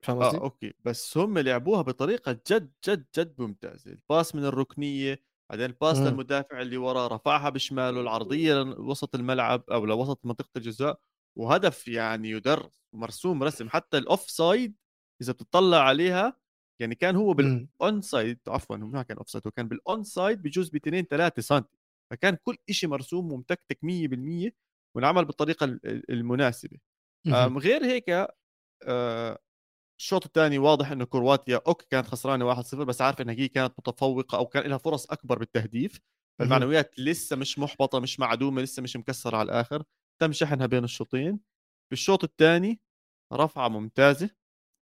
[0.00, 4.44] فاهم آه قصدي؟ أوكي بس هم لعبوها بطريقة جد جد جد ممتازة ال pass من
[4.44, 6.06] الركنية بعدين ال pass مم.
[6.08, 10.98] للمدافع اللي وراه رفعها بشماله العرضية لوسط الملعب أو لوسط منطقة الجزاء
[11.36, 14.74] وهدف يعني يدرس ومرسوم رسم حتى ال offside
[15.22, 16.36] إذا بتطلع عليها
[16.80, 17.34] يعني كان هو.
[17.34, 21.62] بال onside عفوا ما كان offside هو كان بال onside بجوز ب 2 3 سم
[22.12, 24.52] فكان كل شيء مرسوم ومتكتك 100%
[24.96, 25.78] وانعمل بالطريقة
[26.10, 26.78] المناسبة.
[27.58, 28.10] غير هيك
[28.88, 29.38] آه،
[30.00, 34.38] الشوط الثاني واضح إنه كرواتيا أوكي كانت خسرانة 1-0 بس عارف إنها هي كانت متفوقة
[34.38, 36.00] أو كان لها فرص أكبر بالتهديف.
[36.40, 39.84] فالمعنويات لسه مش محبطة مش معدومة لسه مش مكسرة على الآخر.
[40.22, 41.40] تم شحنها بين الشوطين.
[41.90, 42.80] بالشوط الثاني
[43.32, 44.30] رفعة ممتازة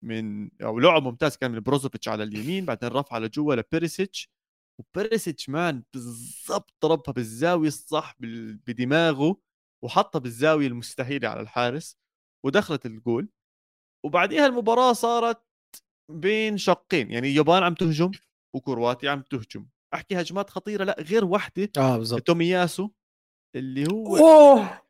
[0.03, 4.32] من أو لعب ممتاز كان من بروزوفيتش على اليمين بعدين رفعة لجوا لبيريسيتش.
[4.79, 8.15] وبيريسيتش man بالضبط ضربها بالزاوية الصح
[8.67, 9.37] بدماغه
[9.83, 11.97] وحطها بالزاوية المستحيلة على الحارس
[12.45, 13.29] ودخلت الجول.
[14.05, 15.43] وبعديها المباراة صارت
[16.11, 18.11] بين شقين يعني اليابان عم تهجم
[18.55, 19.67] وكرواتيا عم تهجم.
[19.93, 22.89] أحكي هجمات خطيرة لا غير وحدة آه بالظبط تومياسو
[23.55, 24.81] اللي هو أوه!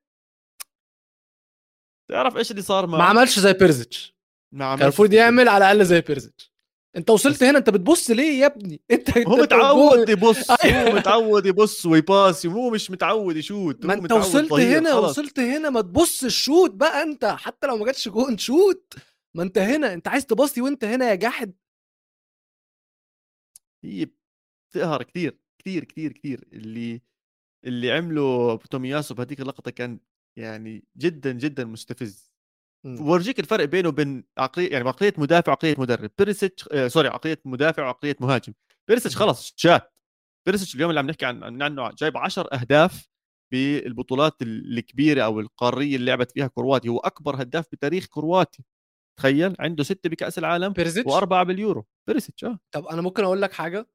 [2.12, 4.18] تعرف إيش اللي صار ما عملش زي بيرزيتش.
[4.54, 6.54] ما كان المفروض يعمل على الأقل زي بيرزيتش.
[6.98, 7.44] انت وصلت.
[7.44, 12.70] هنا انت بتبص ليه يا ابني؟ انت هو متعود يبص هو متعود يبص ويباسي وهو
[12.70, 15.10] مش متعود يشوت ما انت وصلت هنا خلص.
[15.10, 18.94] وصلت هنا ما تبص ال shoot بقى انت حتى لو ما جاتش جون شوت.
[19.36, 21.54] ما انت هنا انت عايز تباصي وانت هنا يا جاحد.
[23.84, 24.08] هي
[24.72, 27.02] بتقهر كثير كثير كثير كثير اللي
[27.66, 30.00] اللي عمله تومياسو بهذيك اللقطة كان
[30.38, 32.27] يعني جدا جدا مستفز.
[32.88, 36.12] ورجيك الفرق بينه وبين عقلية يعني عقلية مدافع وعقلية مدرب.
[36.18, 38.54] بيريسيتش آه sorry عقلية مدافع وعقلية مهاجم.
[38.88, 39.94] بيريسيتش خلص شات
[40.46, 43.08] بيريسيتش اليوم اللي عم نحكي عن عنه جايب 10 أهداف
[43.54, 48.64] بالبطولات الكبيرة أو القارية اللي لعبت فيها كرواتي هو أكبر هداف بتاريخ كرواتي
[49.20, 51.86] تخيل عنده ستة بكأس العالم بيريزيتش وأربعة باليورو.
[52.08, 52.60] بيريزيتش آه.
[52.72, 53.88] طب أنا ممكن أقول لك حاجة؟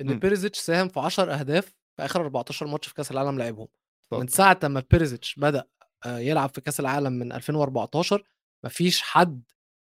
[0.00, 3.68] إن بيريزيتش ساهم في 10 أهداف في آخر 14 ماتش في كأس العالم لعبهم.
[4.12, 5.64] من ساعة ما بيريزيتش بدأ
[6.06, 8.22] آه، يلعب في كأس العالم من 2014
[8.64, 9.42] مفيش حد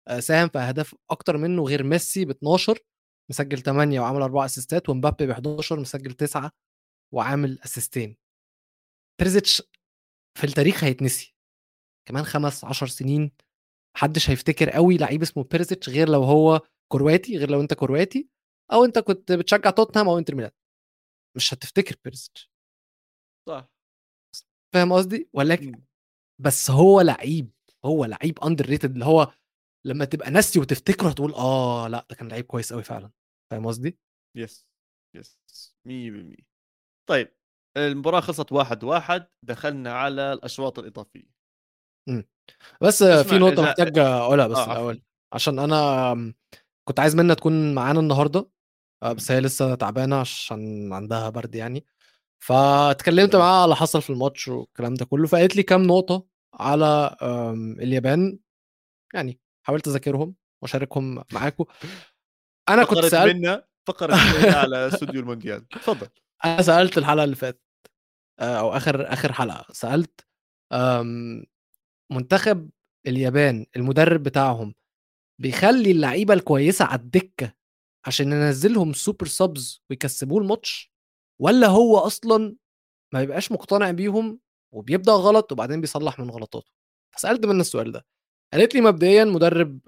[0.07, 2.79] آه، ساهم في أهداف أكتر منه غير ميسي ب 12
[3.31, 6.51] مسجل 8 وعامل 4 assistات ومبابي ب 11 مسجل 9
[7.13, 8.17] وعامل assistين.
[9.19, 9.61] بيرزيتش
[10.37, 11.35] في التاريخ هيتنسي.
[12.09, 13.31] كمان خمس 10 سنين
[13.97, 18.29] محدش هيفتكر قوي لعيب اسمه بيرزيتش غير لو هو كرواتي غير لو أنت كرواتي
[18.73, 20.51] أو أنت كنت بتشجع توتنهام أو إنتر ميلان.
[21.37, 22.51] مش هتفتكر بيرزيتش
[23.49, 23.69] صح.
[24.73, 25.83] فاهم قصدي؟ ولكن
[26.41, 27.51] بس هو لعيب
[27.85, 29.31] هو لعيب underrated اللي هو
[29.85, 33.11] لما تبقى ناسي وتفتكره تقول آه لأ ده كان لعيب كويس قوي فعلا.
[33.51, 33.97] فاهم قصدي؟
[34.37, 34.67] يس
[35.15, 35.39] يس
[35.85, 36.35] 100%
[37.09, 37.35] طيب
[37.77, 41.29] المباراة خلصت واحد واحد دخلنا على الأشواط الإضافية.
[42.09, 42.27] امم
[42.81, 43.61] بس في نقطة إذا...
[43.61, 45.01] محتاج أقولها بس آه الأول.
[45.33, 46.33] عشان أنا
[46.87, 48.49] كنت عايز منها تكون معانا النهارده
[49.03, 51.85] آه، بس هي لسه تعبانة عشان عندها برد يعني.
[52.39, 56.25] فاتكلمت معاها على حصل في الماتش والكلام ده كله فقالت لي كام نقطة
[56.59, 57.15] على
[57.79, 58.39] اليابان
[59.13, 61.65] يعني حاولت أذاكرهم وأشاركهم معاكم.
[62.69, 63.67] أنا كنت سألت منا
[64.01, 65.67] منا على استوديو المونديال.
[65.67, 66.07] تفضل
[66.45, 67.61] أنا سألت الحلقة اللي فاتت
[68.39, 69.65] آه، أو آخر آخر حلقة.
[69.73, 70.27] سألت
[72.11, 72.69] منتخب
[73.07, 74.75] اليابان المدرب بتاعهم
[75.41, 77.53] بيخلي اللعيبة الكويسة على الدكة
[78.07, 80.93] عشان ينزلهم سوبر سبز ويكسبوه الماتش
[81.41, 82.55] ولا هو أصلا
[83.13, 84.39] ما بيبقاش مقتنع بيهم
[84.71, 86.71] وبيبدأ غلط وبعدين بيصلح من غلطاته.
[87.11, 88.05] فسألت منها السؤال ده
[88.53, 89.79] قالت لي مبدئيا مدرب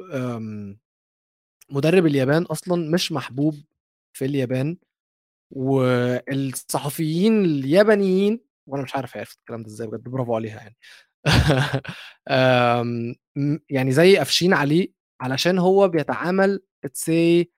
[1.70, 3.56] مدرب اليابان أصلا مش محبوب
[4.13, 4.78] في اليابان
[5.52, 10.78] والصحفيين اليابانيين وأنا مش عارف عرفت الكلام ده إزاي بجد برافو عليها يعني.
[13.70, 16.62] يعني زي قافشين عليه علشان هو بيتعامل
[16.94, 17.52] سي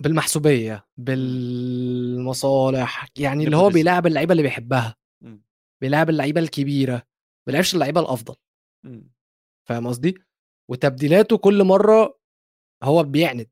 [0.00, 4.96] بالمحسوبية بالمصالح يعني اللي هو بيلاعب اللعيبة اللي بيحبها
[5.82, 7.02] بيلاعب اللعيبة الكبيرة ما
[7.46, 8.34] بيلعبش اللعيبة الأفضل.
[9.68, 10.14] فاهم قصدي؟
[10.70, 12.18] وتبديلاته كل مرة
[12.82, 13.50] هو بيعند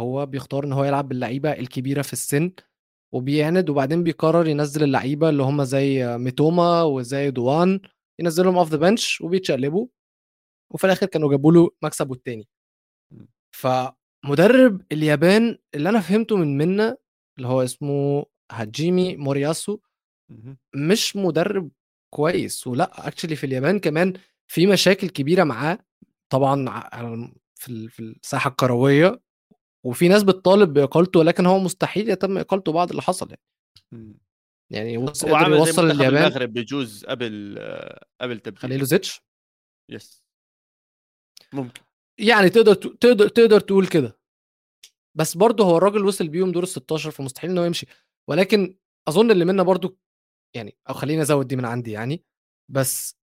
[0.00, 2.52] هو بيختار إن هو يلعب باللعيبة الكبيرة في السن
[3.14, 7.80] وبيعند وبعدين بيقرر ينزل اللعيبة اللي هم زي ميتوما وزي دوان
[8.20, 9.86] ينزلهم off the bench وبيتشقلبوا
[10.74, 12.48] وفي الآخر كانوا جابوا له مكسب والتاني
[13.54, 13.66] ف
[14.24, 16.96] مدرب اليابان اللي أنا فهمته من منة
[17.36, 19.78] اللي هو اسمه هاجيمي مورياسو
[20.74, 21.70] مش مدرب
[22.14, 24.12] كويس ولأ actually في اليابان كمان
[24.48, 25.78] في مشاكل كبيرة معاه
[26.30, 26.82] طبعًا
[27.56, 29.20] في في الساحة الكروية
[29.84, 33.42] وفي ناس بتطالب بإقالته ولكن هو مستحيل يتم إقالته بعد اللي حصل يعني.
[34.70, 37.58] يعني وص هو عامل يوصّل اليابان المغرب بيجوز قبل
[38.20, 39.22] قبل تبديل خليلوزيتش؟
[39.90, 40.20] yes.
[41.52, 41.82] ممكن.
[42.20, 44.18] يعني تقدر تقدر تقدر تقول كده.
[45.18, 47.86] بس برضه هو الراجل وصل بيهم دور ال 16 فمستحيل انه يمشي.
[48.30, 48.76] ولكن
[49.08, 49.96] أظن اللي منة برضه
[50.56, 52.24] يعني أو خليني أزود دي من عندي يعني.
[52.72, 53.16] بس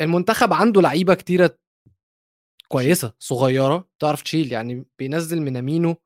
[0.00, 1.58] المنتخب عنده لعيبة كتيرة
[2.68, 4.52] كويسة صغيرة تعرف تشيل.
[4.52, 5.96] يعني بينزل مينامينو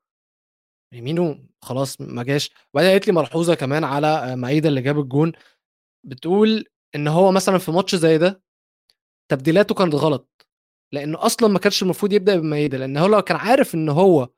[0.93, 2.51] مينامينو خلاص ما جاش.
[2.73, 5.31] وبعدين قالت لي ملحوظة كمان على مايدا اللي جاب الجون.
[6.05, 6.65] بتقول
[6.95, 8.43] إن هو مثلا في ماتش زي ده
[9.31, 10.47] تبديلاته كانت غلط.
[10.91, 14.29] لأنه أصلا ما كانش المفروض يبدأ بمايدا لأن هو لو كان عارف إن هو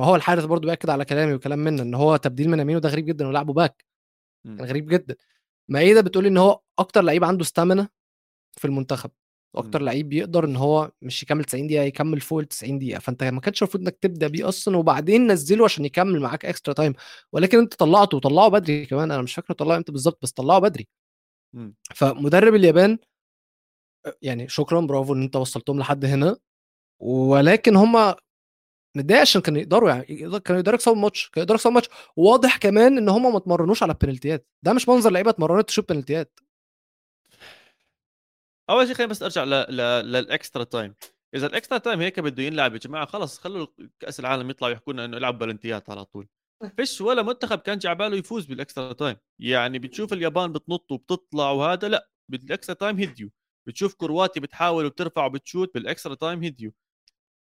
[0.00, 3.26] هو الحارس برضو بيأكد على كلامي وكلام منة إن هو تبديل مينامينو ده غريب جدا
[3.28, 3.84] ولعبه باك.
[4.58, 5.16] كان غريب جدا.
[5.68, 7.88] مايدا بتقول إن هو أكتر لعيب عنده stamina
[8.58, 9.10] في المنتخب
[9.54, 12.98] وأكتر لعيب بيقدر إن هو مش يكمل 90 دقيقة يكمل فوق ال 90 دقيقة.
[12.98, 16.94] فأنت ما كانش المفروض إنك تبدأ بيه أصلا وبعدين نزله عشان يكمل معاك extra time
[17.32, 19.10] ولكن أنت طلعته وطلعه بدري كمان.
[19.10, 20.88] أنا مش فاكر طلعه إمتى بالظبط بس طلعه بدري.
[21.94, 22.98] فمدرب اليابان
[24.22, 26.36] يعني شكرا برافو إن أنت وصلتهم لحد هنا.
[27.02, 28.14] ولكن هم
[28.96, 30.04] متضايق عشان كانوا يقدروا يعني
[30.40, 31.88] كانوا يقدروا يكسبوا الماتش كانوا يقدروا يكسبوا الماتش.
[32.16, 34.46] واضح كمان إن هم ما اتمرنوش على البنالتيات.
[34.62, 36.40] ده مش منظر لعيبة اتمرنت تشوف بنالتيات.
[38.70, 39.50] أول شيء خلينا بس أرجع ل...
[39.50, 39.76] ل...
[40.12, 40.94] لل extra time.
[41.34, 43.66] إذا ال extra time هيك بده ينلعب يا جماعة خلص خلوا
[44.00, 46.28] كأس العالم يطلعوا يحكوا لنا إنه العب بلنتيات على طول.
[46.76, 49.16] فيش ولا منتخب كان جاي عباله يفوز بال extra time.
[49.38, 53.30] يعني بتشوف اليابان بتنط وبتطلع وهذا لا بال extra time هديو
[53.70, 56.72] بتشوف كرواتي بتحاول وبترفع وبتشوت بال extra time هديو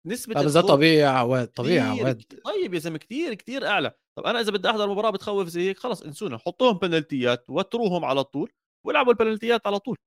[0.06, 2.23] نسبة بس طبيعي يا عواد طبيعي يا عواد.
[2.45, 3.91] طيب يا زلمة كثير كثير أعلى.
[4.17, 8.23] طب أنا إذا بدي أحضر مباراة بتخوف زي هيك خلص انسونا حطوهم بنالتيات وودوهم على
[8.23, 8.51] طول
[8.86, 9.97] والعبوا البنالتيات على طول.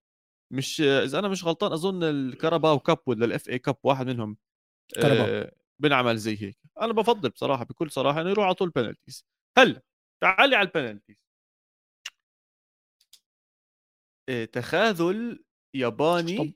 [0.53, 4.37] مش إذا أنا مش غلطان أظن ال Carabao Cup ولا ال FA Cup واحد منهم
[4.95, 6.59] كرباو آه بنعمل زي هيك.
[6.81, 9.27] أنا بفضل بصراحة بكل صراحة إنه يروح على طول بنالتيز.
[9.59, 9.83] هلأ
[10.23, 11.17] تعالي على البنالتيز.
[14.29, 16.55] آه تخاذل ياباني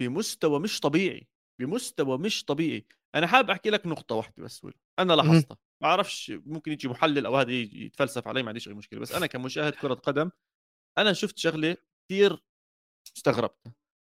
[0.00, 1.28] بمستوى مش طبيعي
[1.60, 2.86] بمستوى مش طبيعي.
[3.14, 4.66] أنا حابب أحكي لك نقطة واحدة بس
[4.98, 5.58] أنا لاحظتها.
[5.82, 9.00] ما أعرفش ممكن يجي محلل أو هذا يتفلسف علي ما عنديش أي مشكلة.
[9.00, 10.30] بس أنا كمشاهد كرة قدم
[10.98, 12.44] أنا شفت شغلة كثير
[13.16, 13.66] استغربت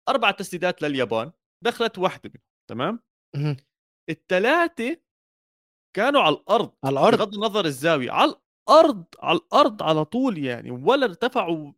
[0.08, 1.32] أربع تسديدات لليابان
[1.64, 3.00] دخلت واحدة منهم تمام؟
[4.10, 4.96] الثلاثه
[5.96, 7.18] كانوا على الأرض على الأرض.
[7.18, 8.34] بغض النظر الزاوية على
[8.68, 11.72] الأرض على الأرض على طول يعني ولا ارتفعوا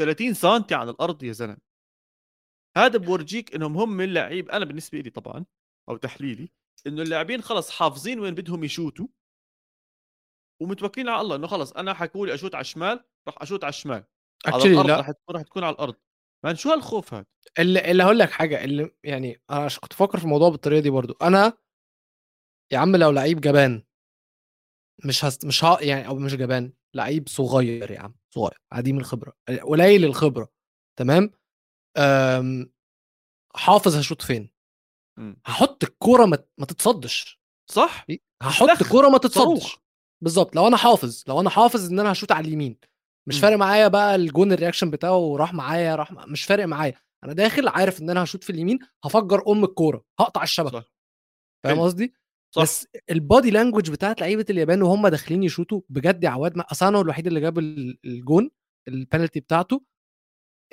[0.00, 1.58] 30 سم عن الأرض يا زلمة.
[2.76, 5.44] هذا بورجيك إنهم هم اللعيب أنا بالنسبة لي طبعا
[5.88, 6.50] أو تحليلي
[6.86, 9.06] إنه اللاعبين خلص حافظين وين بدهم يشوتوا.
[10.62, 14.04] ومتوكلين على الله إنه خلص أنا حكوا لي أشوت على الشمال راح أشوت على الشمال.
[14.46, 15.00] على الأرض لا.
[15.00, 15.94] رح تكون رح تكون على الأرض.
[16.44, 17.26] مان شو هالخوف هذا
[17.58, 21.14] اللي, اللي هقول لك حاجة اللي يعني أنا كنت بفكر في الموضوع بالطريقة دي برضو.
[21.22, 21.58] أنا
[22.72, 23.82] يا عم لو لعيب جبان
[25.04, 25.46] مش هست...
[25.46, 28.14] مش ها يعني أو مش جبان لعيب صغير يا عم.
[28.36, 30.48] صغير عديم الخبرة قليل الخبرة
[30.98, 31.30] تمام؟
[31.96, 32.72] آمم،
[33.54, 34.50] حافظ هشوط فين؟
[35.18, 35.40] إمم.
[35.46, 37.40] هحط الكورة ما, ما تتصدش.
[37.70, 38.06] صح
[38.42, 39.78] هحط الكورة ما تتصدش.
[40.22, 42.78] بالظبط لو أنا حافظ لو أنا حافظ إن أنا هشوط على اليمين
[43.28, 43.42] مش إمم.
[43.42, 47.00] فارق معايا بقى الجون ال reaction بتاعه راح معايا راح مش فارق معايا.
[47.24, 50.84] أنا داخل عارف إن أنا هشوط في اليمين هفجر أم الكورة هقطع الشبكة.
[51.64, 52.14] فاهم قصدي؟
[52.56, 52.62] صح.
[52.62, 57.26] بس ال body language بتاعت لعيبة اليابان وهم داخلين يشوطوا بجد يا عواد أسانو الوحيد
[57.26, 58.50] اللي جاب الجون
[58.88, 59.82] البنالتي بتاعته.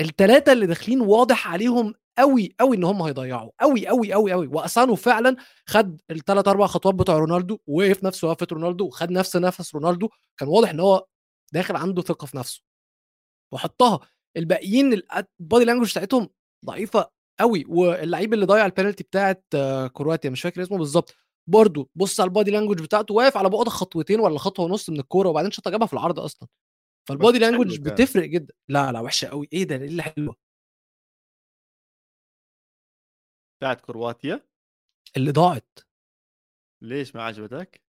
[0.01, 4.95] الثلاثه اللي داخلين واضح عليهم قوي قوي إن هم هيضيعوا قوي قوي قوي قوي وأسانو
[4.95, 10.09] فعلا خد الثلاث أربع خطوات بتوع رونالدو وقف نفس وقفة رونالدو وخد نفس نفس رونالدو.
[10.37, 11.07] كان واضح إن هو
[11.53, 12.63] داخل عنده ثقة في نفسه.
[13.53, 13.99] وحطها.
[14.37, 14.93] الباقيين
[15.41, 16.29] ال body language بتاعتهم
[16.65, 19.45] ضعيفة قوي واللعيب اللي ضيع البينالتي بتاعت
[19.93, 21.15] كرواتيا مش فاكر اسمه بالظبط.
[21.47, 24.99] برضه بص على ال body language بتاعته واقف على بعد خطوتين ولا خطوة ونص من
[24.99, 26.49] الكورة وبعدين شاطها جابها في العرض أصلا.
[27.09, 28.53] فال body language بتفرق جدا.
[28.69, 30.35] لا لا وحشة قوي إيه ده؟ إيه اللي حلوة
[33.59, 34.47] بتاعت كرواتيا؟
[35.17, 35.79] اللي ضاعت.
[36.81, 37.83] ليش ما عجبتك؟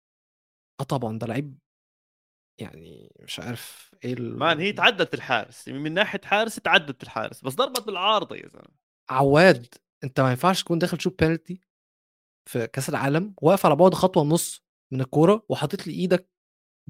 [0.80, 1.58] آه طبعا ده لعيب
[2.60, 4.38] يعني مش عارف إيه ال...
[4.38, 5.68] مان هي تعدت الحارس.
[5.68, 7.44] من ناحية حارس تعدت الحارس.
[7.44, 8.84] بس ضربت بالعارضة يا زلمة.
[9.10, 11.60] عواد أنت ما ينفعش تكون داخل تشوف بينالتي
[12.48, 16.28] في كأس العالم واقف على بعد خطوة ونص من الكورة وحاطط لي إيدك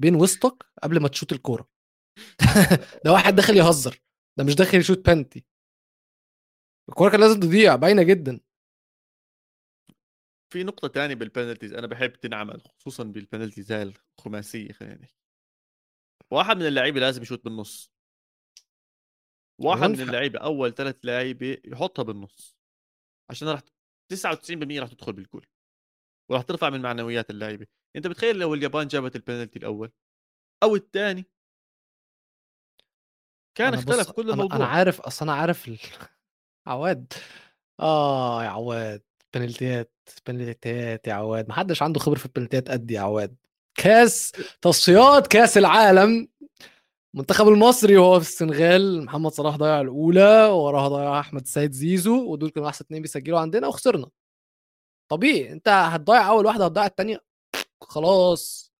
[0.01, 1.69] بين وسطك قبل ما تشوت الكورة.
[3.05, 4.01] ده واحد داخل يهزر
[4.37, 5.45] ده مش داخل يشوت بنتي.
[6.89, 8.39] الكورة كان لازم تضيع باينة جدا.
[10.53, 15.19] في نقطة تانية بالبنالتيز أنا بحب تنعمل خصوصا بالبنالتيز هاي الخماسية خلينا نحكي.
[16.31, 17.91] واحد من اللعيبة لازم يشوت بالنص.
[19.61, 22.55] واحد من اللعيبة أول ثلاث لعيبة يحطها بالنص.
[23.29, 23.61] عشان راح
[24.13, 25.45] 99% راح تدخل بالجول
[26.31, 27.67] وراح ترفع من معنويات اللعيبة.
[27.95, 29.91] أنت بتخيل لو اليابان جابت البنالتي الأول
[30.63, 31.25] أو الثاني؟
[33.57, 35.77] كان اختلف كل الموضوع أنا عارف أصل أنا عارف ال...
[36.67, 37.13] عواد.
[37.79, 39.93] آه يا عواد بنالتيات
[40.27, 41.49] بنالتيات يا عواد.
[41.49, 43.35] محدش عنده خبرة في البنالتيات قد يا عواد.
[43.75, 46.27] كاس تصفيات كاس العالم
[47.15, 52.49] المنتخب المصري وهو في السنغال محمد صلاح ضيع الأولى وراها ضيع أحمد السيد زيزو ودول
[52.49, 54.09] كانوا أحسن اتنين بيسجلوا عندنا وخسرنا.
[55.11, 57.25] طبيعي أنت هتضيع أول واحدة هتضيع الثانية
[57.81, 58.73] خلاص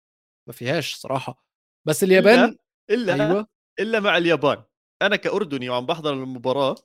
[0.48, 1.46] ما فيهاش صراحة.
[1.88, 2.58] بس اليابان
[2.90, 3.48] الا
[3.80, 4.64] إلا مع اليابان.
[5.02, 6.76] أنا كأردني وعم بحضر المباراة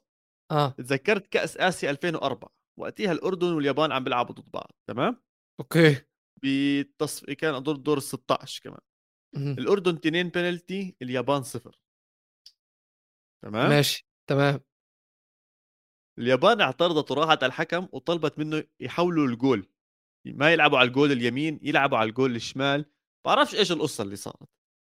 [0.51, 0.69] آه.
[0.69, 5.23] تذكرت كأس آسيا 2004 وقتها الأردن واليابان عم بيلعبوا ضد بعض تمام؟
[5.61, 5.97] أوكي.
[6.43, 8.81] بالتصف كان اظن دور ال 16 كمان.
[9.37, 11.81] الأردن 2 بنالتي اليابان صفر.
[13.45, 14.61] تمام؟ ماشي تمام.
[16.19, 19.69] اليابان اعترضت وراحت على الحكم وطلبت منه يحولوا الجول.
[20.27, 22.91] ما يلعبوا على الجول اليمين يلعبوا على الجول الشمال.
[23.27, 24.49] بعرفش إيش القصة اللي صارت.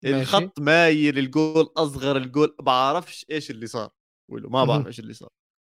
[0.03, 0.21] ماشي.
[0.21, 3.91] الخط مايل الجول أصغر الجول بعرفش إيش اللي صار.
[4.29, 4.87] ما بعرف.
[4.87, 5.29] إيش اللي صار.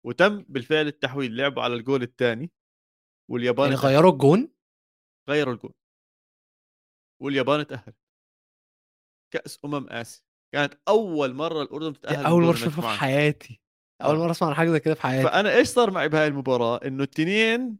[0.06, 2.50] وتم بالفعل التحويل لعبوا على الجول الثاني
[3.30, 3.80] واليابان يعني.
[3.80, 4.52] غيروا الجون؟
[5.28, 5.74] غيروا الجول.
[7.22, 7.92] واليابان تأهل
[9.32, 10.22] كأس أمم آسيا.
[10.54, 13.00] كانت أول مرة الأردن دي تتأهل أول مرة أشوفها في.
[13.00, 13.60] حياتي.
[14.02, 14.18] أول آه.
[14.18, 15.28] مرة أسمع عن حاجة زي كده في حياتي.
[15.28, 17.76] فأنا إيش صار معي بهاي المباراة؟ إنه التنين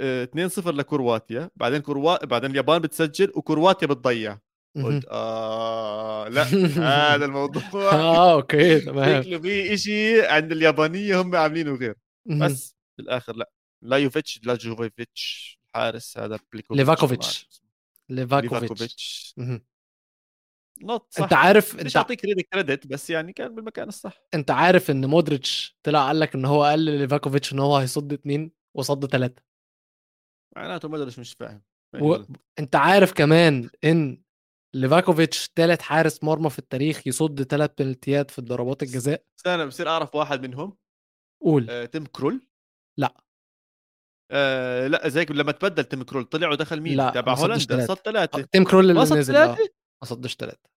[0.00, 2.24] 2 0 لكرواتيا بعدين كروا...
[2.24, 4.38] بعدين اليابان بتسجل وكرواتيا بتضيع.
[4.76, 6.42] قلت آه لا
[7.12, 9.22] هذا الموضوع آه okay تمام.
[9.22, 11.94] شكله في إشي عند اليابانية هم عاملينه غير.
[12.26, 13.50] بس بالاخر لا.
[13.82, 17.48] لا يوفيتش لا جوفيتش الحارس هذا بليكوفيتش ليفاكوفيتش.
[18.08, 19.34] ليفاكوفيتش.
[20.82, 21.22] نط صح.
[21.22, 24.22] انت عارف أنت اعطيك credit credit بس يعني كان بالمكان الصح.
[24.34, 28.52] أنت عارف إن مودريتش طلع قال لك إن هو قال لليفاكوفيتش إن هو هيصد اتنين
[28.76, 29.42] وصد ثلاثة
[30.56, 31.62] معناته ما مش فاهم.
[32.00, 32.16] و...
[32.58, 34.22] أنت عارف كمان إن
[34.74, 39.24] ليفاكوفيتش ثالث حارس مرمى في التاريخ يصد ثلاث بنالتيات في ضربات الجزاء.
[39.46, 40.76] أنا بصير أعرف واحد منهم.
[41.42, 41.70] قول.
[41.70, 42.46] آه تيم كرول؟
[42.98, 43.14] لا.
[44.30, 47.86] آه لا زيك لما تبدل تيم كرول طلع ودخل مين؟ لا، تبع هولندا.
[47.86, 49.68] صد ثلاثة تيم كرول اللي نزل ثلاثة
[50.02, 50.70] ما صدش ثلاثة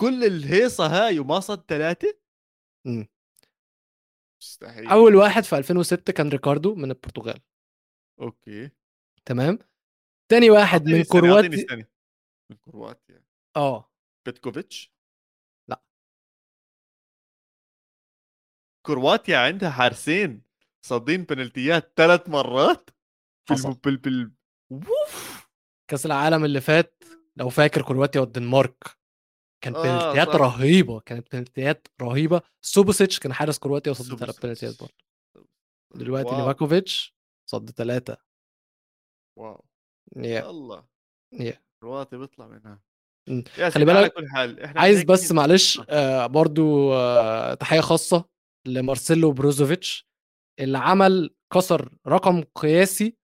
[0.00, 2.18] كل الهيصة هاي وما صد ثلاثة
[2.86, 3.08] مم.
[4.42, 4.88] مستحيل.
[4.88, 7.40] أول واحد في 2006 كان ريكاردو من البرتغال.
[8.20, 8.70] okay.
[9.24, 9.58] تمام؟
[10.30, 11.86] تاني واحد من كرواتيا.
[12.50, 13.24] من كرواتيا.
[13.56, 13.92] آه.
[14.26, 14.92] بيتكوفيتش؟
[15.68, 15.82] لا.
[18.86, 20.42] كرواتيا عندها حارسين
[20.86, 22.90] صادين بنالتيات ثلاث مرات
[23.50, 23.72] حصل.
[23.74, 24.32] بال بال
[24.70, 25.48] ووف!
[25.90, 27.04] كأس العالم اللي فات
[27.38, 28.84] لو فاكر كرواتيا والدنمارك
[29.64, 30.28] كان آه، بنالتيات.
[30.28, 34.40] رهيبة كانت بنالتيات رهيبة سوباسيتش كان حارس كرواتيا وصد ثلاث.
[34.42, 34.94] بنالتيات برضه
[35.94, 36.36] دلوقتي.
[36.36, 37.14] ليفاكوفيتش
[37.50, 38.16] صد ثلاثة
[39.38, 39.64] wow
[40.16, 40.86] يا الله
[41.32, 42.80] يا كرواتيا بيطلع منها
[43.70, 44.12] خلي بالك،
[44.76, 45.84] عايز بس معلش آه.
[45.88, 48.28] آه برضو آه تحية خاصة
[48.66, 50.08] لمارسيلو بروزوفيتش
[50.60, 53.16] اللي عمل كسر رقم قياسي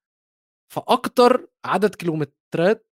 [0.72, 2.86] في أكتر عدد كيلومترات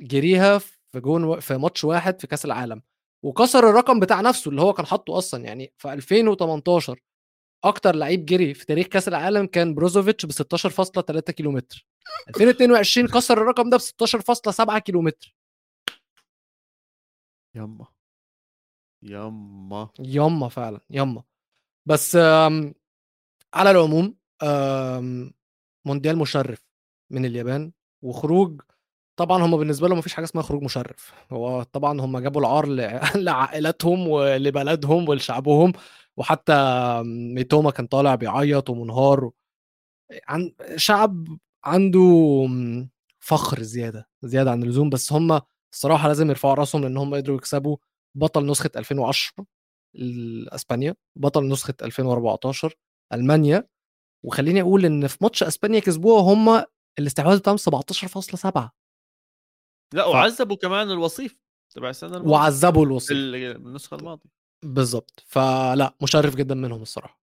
[0.00, 1.40] جريها في جون و...
[1.40, 2.82] في ماتش واحد في كأس العالم
[3.24, 7.00] وكسر الرقم بتاع نفسه اللي هو كان حاطه أصلا يعني في 2018
[7.64, 11.86] أكتر لعيب جري في تاريخ كأس العالم كان بروزوفيتش ب 16.3 كيلومتر.
[12.28, 15.34] 2022 كسر الرقم ده ب 16.7 كيلومتر.
[17.54, 17.86] يما.
[19.02, 19.88] يما.
[19.98, 21.22] يما فعلا يما.
[21.88, 22.74] بس آم،
[23.54, 25.32] على العموم آم،
[25.86, 26.62] مونديال مشرف
[27.12, 27.72] من اليابان
[28.04, 28.60] وخروج
[29.20, 31.12] طبعا هم بالنسبة لهم مفيش حاجة اسمها خروج مشرف.
[31.32, 32.66] هو طبعا هم جابوا العار
[33.26, 35.72] لعائلاتهم ولبلدهم ولشعبهم
[36.16, 36.52] وحتى
[37.04, 39.30] ميتوما كان طالع بيعيط ومنهار.
[40.28, 41.26] عن شعب
[41.64, 42.00] عنده
[43.20, 45.40] فخر زيادة زيادة عن اللزوم بس هم
[45.72, 47.76] الصراحة لازم يرفعوا راسهم لأن هم قدروا يكسبوا
[48.14, 49.46] بطل نسخة 2010
[50.48, 52.74] اسبانيا بطل نسخة 2014
[53.12, 53.68] ألمانيا.
[54.24, 56.64] وخليني أقول إن في ماتش إسبانيا كسبوها هم
[56.98, 58.79] الاستحواذ بتاعهم 17.7
[59.94, 61.40] لا ف- وعذبوا كمان الوصيف
[61.74, 63.16] تبع السنة الماضية وعذبوا الوصيف.
[63.16, 64.30] ال- النسخه الماضية.
[64.64, 67.20] بالظبط فلا مشرف جدا منهم الصراحة.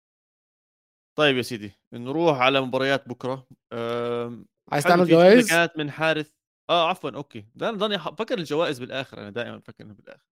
[1.17, 3.47] طيب يا سيدي نروح على مباريات بكرة.
[3.73, 6.33] أم، عايز تعمل جوائز؟ كانت من حارس
[6.69, 7.45] آه عفوا أوكي.
[7.55, 10.25] ده أنا ضلني أفكر الجوائز بالآخر أنا دائما بفكر بالآخر.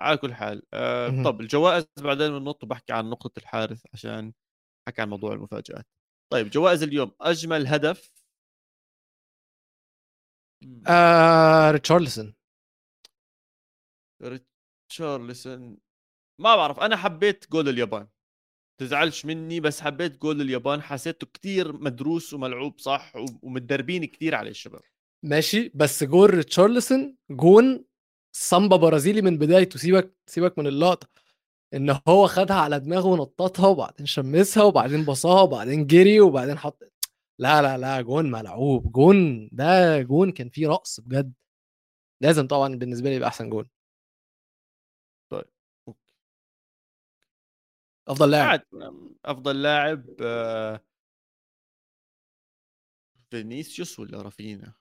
[0.00, 1.22] على كل حال آه.
[1.24, 4.32] طب الجوائز بعدين بننط وبحكي عن نقطة الحارس عشان
[4.88, 5.86] حكي عن موضوع المفاجآت.
[6.32, 8.17] طيب جوائز اليوم أجمل هدف.
[10.86, 12.34] آه ريتشارلسون.
[14.22, 15.76] ريتشارلسون.
[16.40, 18.08] ما بعرف أنا حبيت جول اليابان.
[18.80, 20.82] تزعلش مني بس حبيت جول اليابان.
[20.82, 24.80] حسيته كتير مدروس وملعوب صح؟ ومتدربين كتير على الشباب.
[25.22, 27.84] ماشي بس جول ريتشارلسون جون
[28.32, 29.78] سامبا برازيلي من بدايته.
[29.78, 31.08] سيبك سيبك من اللقطة.
[31.74, 36.92] إن هو خدها على دماغه ونططها وبعدين شمسها وبعدين باصاها وبعدين جري وبعدين حط
[37.38, 41.32] لا لا لا جون ملعوب جون ده جون كان فيه رقص بجد.
[42.20, 43.70] لازم طبعا بالنسبة لي يبقى أحسن جون.
[45.30, 45.44] طيب
[48.08, 48.62] أفضل لاعب.
[49.24, 50.80] أفضل لاعب آه،
[53.30, 54.74] فينيسيوس ولا رافينيا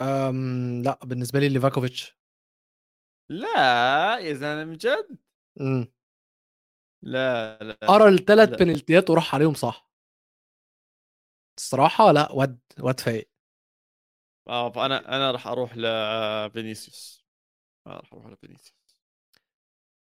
[0.00, 2.18] أم لا بالنسبة لي ليفاكوفيتش.
[3.30, 5.18] لا يا زلمة جد.
[5.60, 5.92] امم.
[7.02, 9.91] لا لا ارى الثلاث بنالتيات وراح عليهم صح؟
[11.58, 13.30] الصراحة لأ ود ود فايق.
[14.48, 17.24] آه فأنا أنا راح أروح لفينيسيوس
[17.86, 18.74] آه راح أروح لفينيسيوس.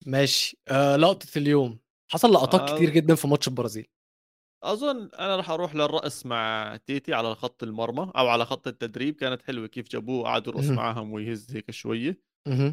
[0.06, 0.58] ماشي.
[0.68, 1.80] آه لقطة اليوم.
[2.12, 2.76] حصل لقطات آه.
[2.76, 3.88] كتير جدا في ماتش البرازيل.
[4.64, 9.16] أظن أنا راح أروح للرأس مع تيتي على خط المرمى أو على خط التدريب.
[9.16, 10.70] كانت حلوة كيف جابوه قعدوا يرقص.
[10.70, 12.22] معاهم ويهز هيك شوية.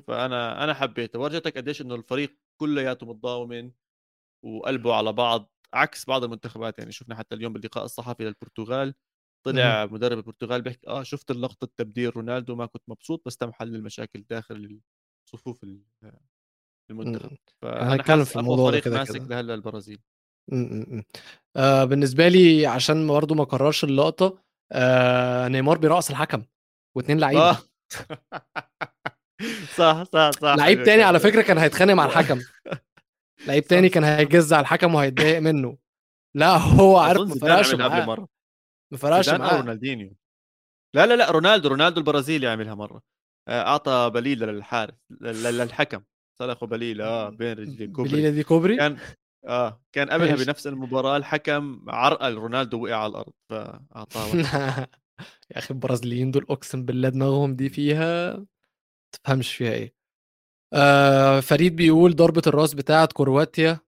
[0.07, 1.19] فأنا أنا حبيته.
[1.19, 3.73] ورجتك قديش إنه الفريق كلياته متضامن
[4.43, 5.53] وقلبه على بعض.
[5.75, 8.95] عكس بعض المنتخبات يعني شفنا حتى اليوم باللقاء الصحفي للبرتغال
[9.47, 13.75] طلع مدرب البرتغال بيحكي آه شفت اللقطة تبديل رونالدو ما كنت مبسوط بس تم حل
[13.75, 14.81] المشاكل داخل
[15.29, 15.83] صفوف ال-
[16.91, 17.37] المنتخب مم.
[17.63, 19.21] فأنا حاسس في الموضوع فريق كده ماسك.
[19.31, 19.99] لهلأ البرازيل
[20.53, 21.03] م- م- م.
[21.57, 24.43] آه بالنسبة لي عشان برضه ما كررش اللقطة
[24.73, 26.43] آه نيمار بيرقص الحكم
[26.97, 27.59] واثنين لعيبة آه.
[29.77, 31.19] صح صح صح لعيب حلوة تاني على.
[31.21, 32.41] فكرة كان هيتخانق مع الحكم
[33.47, 34.05] لعيب تاني كان.
[34.05, 35.79] هيجز على الحكم وهيتضايق منه.
[36.37, 38.07] لا هو عارف ما فرقش معاه.
[38.07, 38.29] مرة.
[38.93, 39.57] ما فرقش معاه.
[39.57, 40.17] رونالدينيو.
[40.95, 43.03] لا لا لا رونالدو رونالدو البرازيلي عملها مرة.
[43.49, 46.03] آه، أعطى بليله للحارس للحكم.
[46.39, 48.13] سلخوا بليله آه بين رجلين كوبري.
[48.13, 48.77] بليله دي كوبري.
[48.77, 48.97] كان
[49.47, 50.37] آه كان قبلها.
[50.37, 54.31] بنفس المباراة الحكم عرقل رونالدو وقع على الأرض فأعطاه.
[55.51, 58.45] يا أخي البرازيليين دول أقسم بالله دماغهم دي فيها
[59.13, 60.00] تفهمش فيها إيه.
[60.73, 63.81] آه فريد بيقول ضربة الراس بتاعة كرواتيا.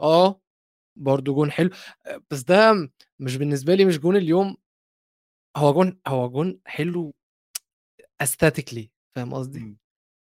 [0.00, 0.40] آه
[0.96, 1.70] برضو جون حلو.
[2.06, 2.90] آه، بس ده
[3.20, 4.56] مش بالنسبة لي مش جون اليوم.
[5.56, 7.14] هو جون هو جون حلو
[8.22, 9.78] aesthetically فاهم قصدي؟ مم.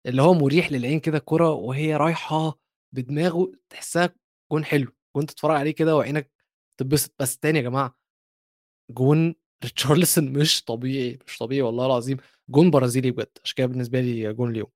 [0.06, 2.58] اللي هو مريح للعين كده الكرة وهي رايحة
[2.94, 4.14] بدماغه تحسها
[4.52, 4.92] جون حلو.
[5.16, 6.30] جون تتفرج عليه كده وعينك
[6.78, 7.14] تتبسط.
[7.20, 7.96] بس تاني يا جماعة
[8.90, 12.16] جون ريتشارلسون مش طبيعي مش طبيعي والله العظيم.
[12.50, 14.70] جون برازيلي بجد عشان كده بالنسبة لي جون اليوم.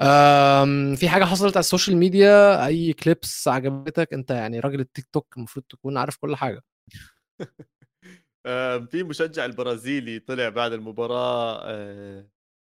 [0.00, 5.06] آم، في حاجة حصلت على ال social media أي clips عجبتك أنت يعني راجل التيك
[5.12, 6.62] توك المفروض تكون عارف كل حاجة
[8.46, 12.28] آه، في مشجع البرازيلي طلع بعد المباراة آه،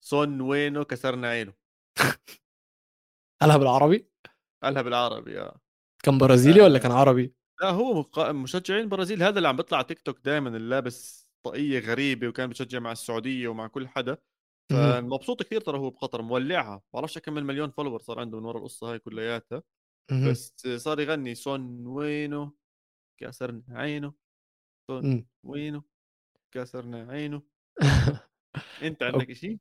[0.01, 1.55] سون وينو كسرنا عينه
[3.41, 4.09] قالها بالعربي
[4.63, 5.61] قالها بالعربي آه
[6.05, 6.79] كان برازيلي ولا آه.
[6.79, 11.31] كان عربي لا هو مشجعين البرازيل هذا اللي عم بيطلع تيك توك دائما اللي لابس
[11.43, 14.19] طاقية غريبة وكان بيشجع مع السعودية ومع كل حدا.
[14.73, 16.83] فمبسوط كثير ترى هو بقطر مولعها.
[16.95, 19.63] بعرفش كم مليون follower صار عنده من ورا القصة هاي كلياتها.
[20.31, 22.53] بس صار يغني سون وينه
[23.21, 24.15] كسرنا عينه
[24.87, 25.27] سون مم.
[25.45, 25.83] وينه
[26.53, 27.43] كسرنا عينه
[28.83, 29.59] أنت عندك إشي؟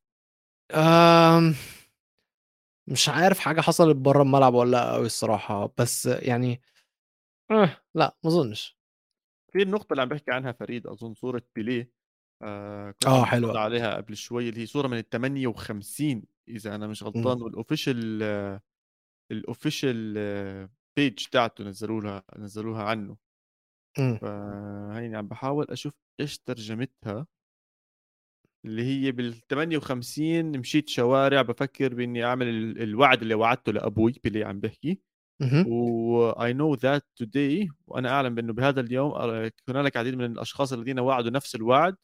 [0.71, 1.53] آم،
[2.87, 5.73] مش عارف حاجة حصلت بره الملعب ولا لأ قوي الصراحة.
[5.77, 6.61] بس يعني
[7.51, 8.77] آه لأ ما أظنش.
[9.53, 11.91] في النقطة اللي عم بحكي عنها فريد أظن صورة بيليه.
[12.43, 13.49] آه عم حلوة.
[13.49, 18.23] نطلع عليها قبل شوي اللي هي صورة من ال 58 إذا أنا مش غلطان والأوفيشال
[19.31, 20.13] الأوفيشال
[20.97, 23.17] بيج تاعته نزلوا لها نزلوها عنه
[23.99, 24.17] مم.
[24.17, 27.27] فهيني عم بحاول أشوف إيش ترجمتها
[28.65, 34.45] اللي هي بال 58 مشيت شوارع بفكر بإني أعمل ال- الوعد اللي وعدته لأبوي بيليه
[34.45, 34.99] عم بحكي
[35.41, 35.65] مهم.
[35.67, 39.13] و I know that today وأنا أعلم بأنه بهذا اليوم
[39.69, 41.95] هنالك عديد من الأشخاص الذين وعدوا نفس الوعد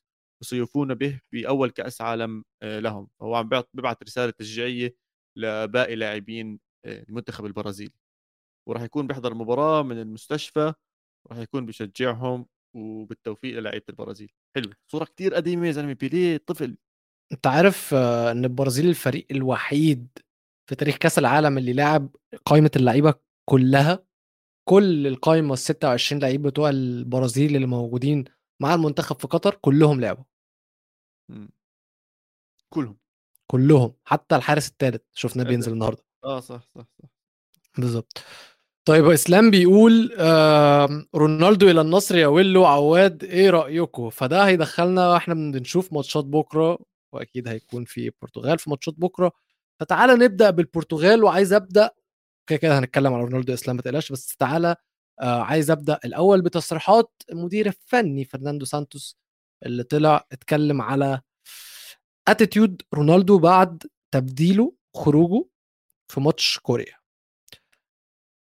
[0.42, 3.08] وسيوفون به بأول كأس عالم آه، لهم.
[3.22, 4.96] هو عم بيبعت رسالة تشجيعية
[5.38, 7.94] لباقي لاعبين آه، المنتخب البرازيلي.
[8.70, 10.74] وراح يكون بيحضر مباراة من المستشفى
[11.26, 14.32] وراح يكون بيشجعهم وبالتوفيق للاعيبة البرازيل.
[14.56, 14.70] حلو.
[14.92, 16.78] صورة كتير قديمة يا زلمة بيليه طفل.
[17.32, 20.08] أنت عارف آه، إن البرازيل الفريق الوحيد
[20.70, 22.16] في تاريخ كأس العالم اللي لعب
[22.46, 23.14] قائمة اللعيبة
[23.50, 24.08] كلها؟
[24.70, 28.26] كل القائمه ال 26 لعيب بتوع البرازيل اللي موجودين
[28.60, 30.24] مع المنتخب في قطر كلهم لعبوا.
[31.30, 31.50] مم.
[32.74, 32.98] كلهم.
[33.52, 35.44] كلهم حتى الحارس الثالث شفناه.
[35.44, 36.04] بينزل النهارده.
[36.24, 37.10] آه صح صح صح.
[37.78, 38.24] بالظبط
[38.86, 45.34] طيب إسلام بيقول آم، رونالدو إلى النصر يا ويلو عواد إيه رايكم فده هيدخلنا وإحنا
[45.34, 46.80] بنشوف ماتشات بكرة
[47.14, 49.32] وأكيد هيكون في البرتغال في ماتشات بكرة.
[49.80, 51.92] فتعالى نبدأ بالبرتغال وعايز أبدأ
[52.50, 54.76] كده كده هنتكلم على رونالدو إسلام ما تقلقش بس تعالى
[55.22, 59.18] آه عايز أبدأ الأول بتصريحات المدير الفني فرناندو سانتوس
[59.66, 61.22] اللي طلع اتكلم على
[62.28, 65.46] attitude رونالدو بعد تبديله خروجه
[66.12, 66.96] في ماتش كوريا.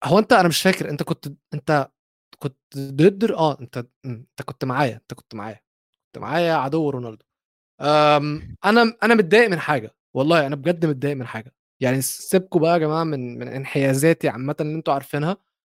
[0.03, 1.91] هو أنت أنا مش فاكر أنت كنت أنت
[2.39, 5.61] كنت ضد آه أنت أنت كنت معايا أنت كنت معايا
[6.05, 7.25] كنت معايا عدو رونالدو.
[7.81, 11.55] أم أنا أنا متضايق من حاجة والله أنا بجد متضايق من حاجة.
[11.79, 15.37] يعني سيبكم بقى يا جماعة من من انحيازاتي عامة اللي أنتوا عارفينها.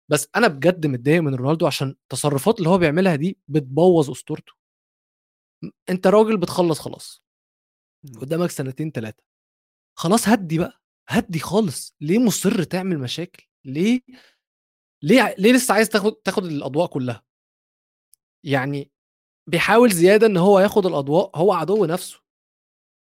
[0.10, 4.54] بس أنا بجد متضايق من رونالدو عشان التصرفات اللي هو بيعملها دي بتبوظ أسطورته.
[5.90, 7.24] أنت راجل بتخلص خلاص.
[8.06, 8.20] إمم.
[8.20, 9.24] قدامك سنتين ثلاثة
[9.98, 10.82] خلاص هدي بقى.
[11.10, 11.96] هدي خالص.
[12.02, 14.02] ليه مصر تعمل مشاكل؟ ليه؟
[15.02, 17.24] ليه ليه لسه عايز تاخد تاخد الأضواء كلها؟
[18.44, 18.92] يعني
[19.48, 22.22] بيحاول زيادة إن هو ياخد الأضواء هو عدو نفسه.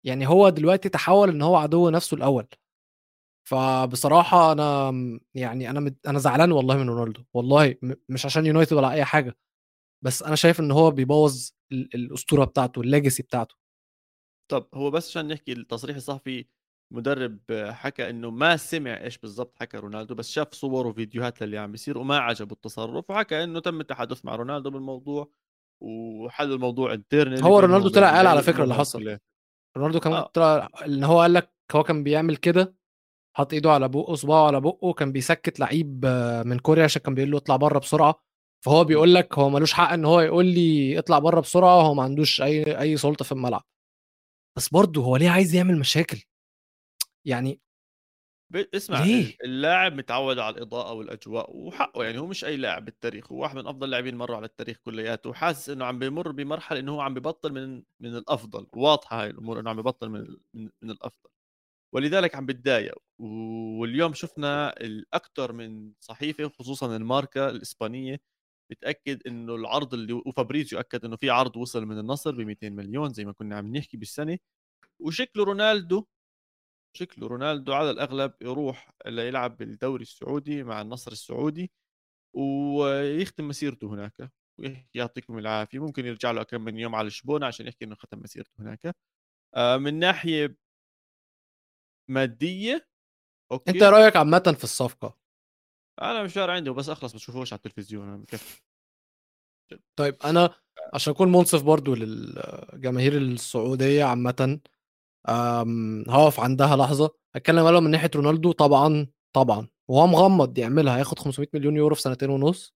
[0.04, 2.48] يعني هو دلوقتي تحول إن هو عدو نفسه الأول.
[3.50, 4.92] فبصراحة أنا
[5.36, 9.06] يعني أنا مت- أنا زعلان والله من رونالدو والله م- مش عشان يونايتد ولا أي
[9.06, 9.38] حاجة
[10.06, 13.56] بس أنا شايف إن هو بيبوظ ال- الأسطورة بتاعته ال legacy بتاعته.
[14.52, 16.46] طب هو بس عشان نحكي التصريح الصحفي
[16.94, 17.40] مدرب
[17.70, 21.98] حكى إنه ما سمع إيش بالضبط حكى رونالدو بس شاف صور وفيديوهات للي عم بيصير
[21.98, 25.32] وما عجبه التصرف وحكى إنه تم التحدث مع رونالدو بالموضوع
[25.84, 29.18] وحلوا الموضوع internal هو رونالدو طلع قال على فكرة اللي حصل
[29.78, 30.32] رونالدو كمان آه.
[30.34, 32.79] طلع إن هو قال لك هو كان بيعمل كده
[33.40, 37.16] حط ايده على بقه صباعه على بقه كان بيسكت لعيب آه، من كوريا عشان كان
[37.16, 38.24] بيقول له اطلع بره بسرعة.
[38.66, 42.04] فهو بيقول لك هو ملوش حق ان هو يقول لي اطلع بره بسرعة وهو ما
[42.04, 43.64] عندوش أي أي سلطة في الملعب.
[44.58, 46.24] بس برضه هو ليه عايز يعمل مشاكل؟
[47.26, 47.62] يعني
[48.76, 53.42] اسمع ليه؟ اللاعب متعود على الإضاءة والأجواء وحقه يعني هو مش أي لاعب بالتاريخ هو
[53.42, 57.02] واحد من أفضل اللاعبين مروا على التاريخ كلياته وحاسس إنه عم بيمر بمرحلة انه هو
[57.02, 58.68] عم ببطل من من الأفضل.
[58.74, 60.20] واضحة هاي الأمور إنه عم ببطل من
[60.54, 61.30] من, من الأفضل.
[61.96, 62.96] ولذلك عم بتضايق.
[63.80, 68.20] واليوم شفنا الاكثر من صحيفة خصوصا الماركة الإسبانية
[68.72, 73.10] بتأكد إنه العرض اللي وفابريزيو أكد إنه في عرض وصل من النصر ب 200 مليون
[73.14, 74.38] زي ما كنا عم نحكي بالسنة.
[75.02, 76.06] وشكله رونالدو
[76.98, 81.72] شكله رونالدو على الأغلب يروح ليلعب بالدوري السعودي مع النصر السعودي
[82.36, 84.32] ويختم مسيرته هناك
[84.96, 85.80] يعطيكم العافية.
[85.80, 88.96] ممكن يرجع له كم من يوم على لشبونه عشان يحكي إنه ختم مسيرته هناك.
[89.56, 90.56] آه، من ناحية
[92.10, 92.88] مادية
[93.52, 93.72] أوكي.
[93.72, 95.16] أنت رأيك عامه في الصفقة؟
[96.02, 98.62] أنا مش عندي بس أخلص بتشوفوش على التلفزيون أنا مكفي.
[99.96, 100.50] طيب أنا
[100.94, 104.60] عشان أكون منصف برضو للجماهير السعودية عامه
[106.10, 111.96] هاقف عندها لحظة، هاتكلم أولا من ناحية رونالدو طبعًا، طبعًا، وهو مغمض يعملها هياخد 500.000.000€
[111.96, 112.76] في سنتين ونُص،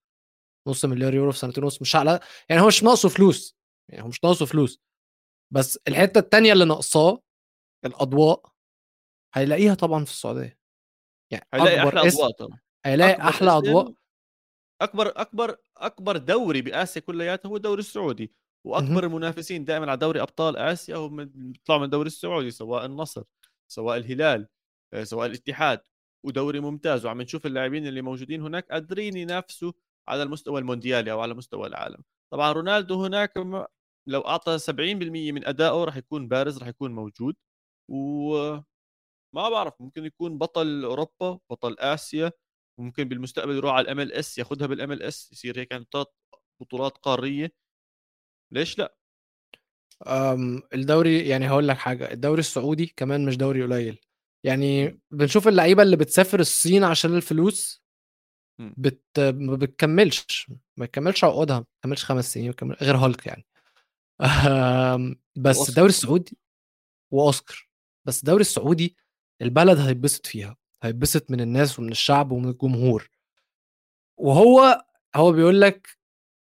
[0.68, 3.58] نُص مليار يورو في سنتين ونُص مش على يعني هو مش ناقصه فلوس،
[3.90, 4.80] يعني هو مش ناقصه فلوس،
[5.54, 7.22] بس الحتّة التانية اللي ناقصاه
[7.86, 8.53] الأضواء.
[9.34, 10.60] هيلاقيها طبعًا في السعودية،
[11.32, 12.60] يعني هيلاقي أكبر أحلى أضواء طبعا.
[12.86, 13.12] هيلاقي
[13.58, 13.96] أضواء اسم
[14.82, 18.34] أكبر أكبر أكبر دوري بآسيا كلياتها هو الدوري السعودي
[18.66, 19.04] وأكبر.
[19.04, 23.24] المنافسين دائما على دوري أبطال آسيا هم بيطلعوا من الدوري السعودي سواء النصر
[23.68, 24.48] سواء الهلال
[24.94, 25.82] آه، سواء الاتحاد
[26.26, 27.06] ودوري ممتاز.
[27.06, 29.72] وعم نشوف اللاعبين اللي موجودين هناك قادرين ينافسوا
[30.08, 32.04] على المستوى المونديالي أو على مستوى العالم.
[32.34, 33.38] طبعا رونالدو هناك
[34.08, 37.36] لو أعطى 70% من أدائه راح يكون بارز راح يكون موجود.
[39.34, 42.32] وما بعرف ممكن يكون بطل أوروبا بطل آسيا
[42.80, 46.08] ممكن بالمستقبل يروح على ال MLS ياخذها بال MLS يصير هيك عنده ثلاث
[46.62, 47.54] بطولات قارية
[48.54, 48.96] ليش لأ
[50.08, 54.00] آمم، الدوري يعني هاقول لك حاجة، الدوري السعودي كمان مش دوري قليل،
[54.46, 55.00] يعني.
[55.12, 57.84] بنشوف اللعيبة اللي بتسافر الصين عشان الفلوس.
[58.60, 63.46] بت ما بتكمّلش، ما بتكمّلش عقودها، ما بتكمّلش 5 سنين بتكمّل غير هالك يعني.
[65.38, 65.90] بس الدوري.
[65.90, 66.38] السعودي
[67.14, 67.70] وأوسكار،
[68.08, 68.98] بس الدوري السعودي
[69.44, 73.10] البلد هيتبسط فيها، هيتبسط من الناس ومن الشعب ومن الجمهور.
[74.18, 74.82] وهو
[75.16, 75.88] هو بيقول لك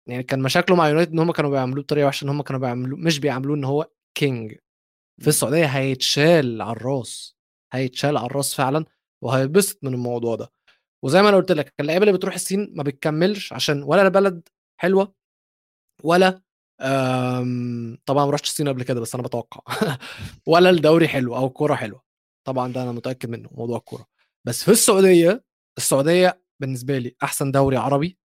[0.09, 2.99] يعني كان مشاكله مع يونايتد إن هم كانوا بيعاملوه بطريقة وحشة، إن هم كانوا بيعاملوه
[2.99, 3.83] مش بيعاملوه إن هو
[4.19, 4.23] king
[5.21, 5.27] في إمم.
[5.27, 7.37] السعودية هيتشال على الراس،
[7.73, 8.85] هيتشال على الراس فعلًا
[9.23, 10.51] وهيتبسط من الموضوع ده.
[11.05, 14.49] وزي ما أنا قُلت لك اللعيبة اللي بتروح الصين ما بتكمّلش عشان ولا البلد
[14.81, 15.13] حلوة
[16.03, 16.41] ولا
[16.81, 19.61] آمم، طبعًا ما رُحتش الصين قبل كده بس أنا باتوقع
[20.47, 22.03] ولا الدوري حلو أو الكورة حلوة،
[22.47, 24.05] طبعًا ده أنا متأكد منه موضوع الكورة.
[24.47, 25.43] بس في السعودية،
[25.77, 28.17] السعودية بالنسبة لي أحسن دوري عربي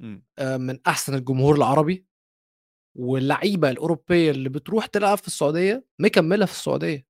[0.00, 0.24] إمم.
[0.38, 2.06] آآ، من أحسن الجمهور العربي،
[2.98, 7.06] واللعيبة الأوروبية اللي بتروح تلعب في السعودية مكمّلة في السعودية.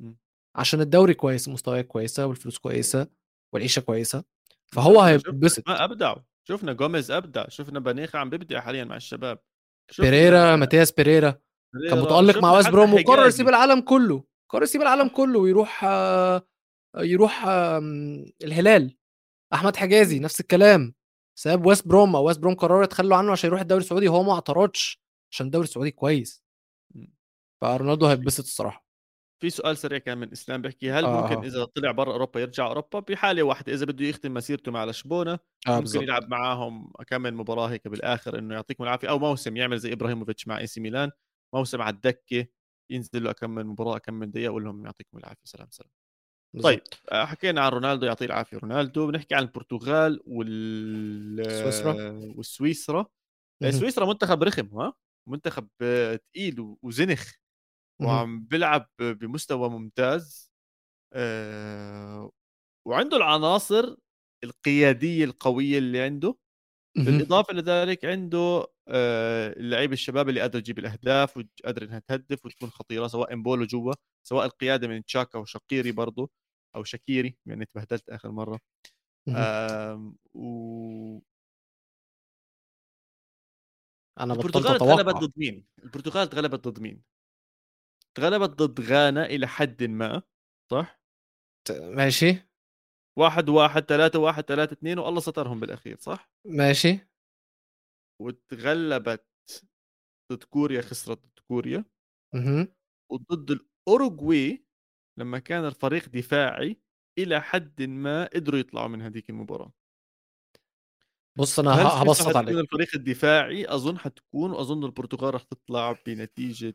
[0.00, 0.18] إمم.
[0.56, 3.06] عشان الدوري كويس، المستويات كويسة والفلوس كويسة
[3.54, 4.24] والعيشة كويسة،
[4.72, 5.68] فهو شُفنا شُفنا هيتبسط.
[5.68, 6.18] أسماء أبدعوا،
[6.48, 9.38] شُفنا جوميز أبدع، شُفنا بانيجا عم بيبدع حاليًا مع الشباب،
[9.98, 11.30] بيريرا، شُفنا ماتياس بيريرا
[11.90, 13.48] كان متألق مع ويست بروم وقرر يسيب.
[13.48, 15.08] العالم كله، قرر يسيب العالم.
[15.08, 15.84] كله ويروح
[16.96, 18.96] يروح آمم، الهلال.
[19.52, 20.24] أحمد حجازي إمم.
[20.24, 20.94] نفس الكلام،
[21.38, 24.32] ساب ويست بروم أو ويست بروم قرروا يتخلّوا عنه عشان يروح الدوري السعودي وهو ما
[24.32, 26.44] اعترضش عشان الدوري السعودي كويس.
[26.96, 27.14] إمم.
[27.60, 28.86] فرونالدو هيتبسط الصراحة.
[29.42, 31.42] في سؤال سريع كان من إسلام بيحكي هل آه، ممكن آه.
[31.46, 35.38] إذا طلع برّا أوروبا يرجع أوروبا؟ بحالة واحدة إذا بده يختم مسيرته مع لشبونة آه،
[35.68, 36.02] ممكن بالضبط.
[36.02, 40.48] يلعب معاهم كم من مباراة هيك بالآخر إنه يعطيكم العافية أو موسم يعمل زي إبراهيموفيتش
[40.48, 41.10] مع AC ميلان،
[41.54, 42.46] موسم على الدكة
[42.90, 45.44] ينزل من مباراة كم من دقيقة ويقول لهم يعطيكم العافية.
[45.44, 45.90] سلام، سلام.
[46.62, 46.80] طيب
[47.12, 48.56] آه، حكينا عن رونالدو يعطيه العافية.
[48.56, 52.12] رونالدو بنحكي عن البرتغال وال سويسرا.
[52.36, 53.06] والسويسرا.
[53.70, 54.94] سويسرا منتخب رخم ها؟
[55.28, 55.68] منتخب
[56.32, 57.32] ثقيل وزنخ.
[58.02, 60.52] وعم بيلعب بمستوى ممتاز.
[62.86, 63.96] وعنده العناصر
[64.44, 66.36] القيادية القوية اللي عنده.
[66.96, 73.06] بالإضافة لذلك عنده آه اللعيبه الشباب اللي قادر تجيب الأهداف وقادر إنها تهدف وتكون خطيرة
[73.06, 73.92] سواء إمبولو جوا
[74.26, 76.30] سواء القيادة من تشاكا وشقيري برضه
[76.76, 78.60] أو شاكيري يعني تبهدلت آخر مرة
[79.36, 81.18] آه و
[84.20, 87.02] أنا البرتغال تغلبت ضد مين؟ البرتغال تغلبت ضد مين؟
[88.14, 90.22] تغلبت ضد غانا إلى حد ما
[90.72, 91.00] صح؟
[91.70, 92.48] ماشي
[93.18, 97.08] واحد واحد ثلاثة واحد ثلاثة اثنين والله سترهم بالأخير صح؟ ماشي
[98.20, 99.26] وتغلبت
[100.32, 101.84] ضد كوريا خسرت ضد كوريا
[102.34, 102.68] أها
[103.10, 104.64] وضد الأوروغواي
[105.18, 106.80] لما كان الفريق دفاعي
[107.18, 109.72] إلى حد ما قدروا يطلعوا من هذيك المباراة.
[111.38, 112.56] بص أنا هبسط عليك.
[112.56, 116.74] الفريق الدفاعي أظن حتكون وأظن البرتغال راح تطلع بنتيجة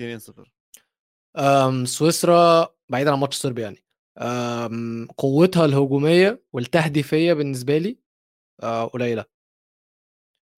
[0.00, 0.52] 2-0
[1.84, 3.78] سويسرا بعيدا عن ماتش صربيا يعني.
[5.18, 7.98] قوتها الهجومية والتهديفية بالنسبة لي
[8.62, 9.37] آه، قليلة.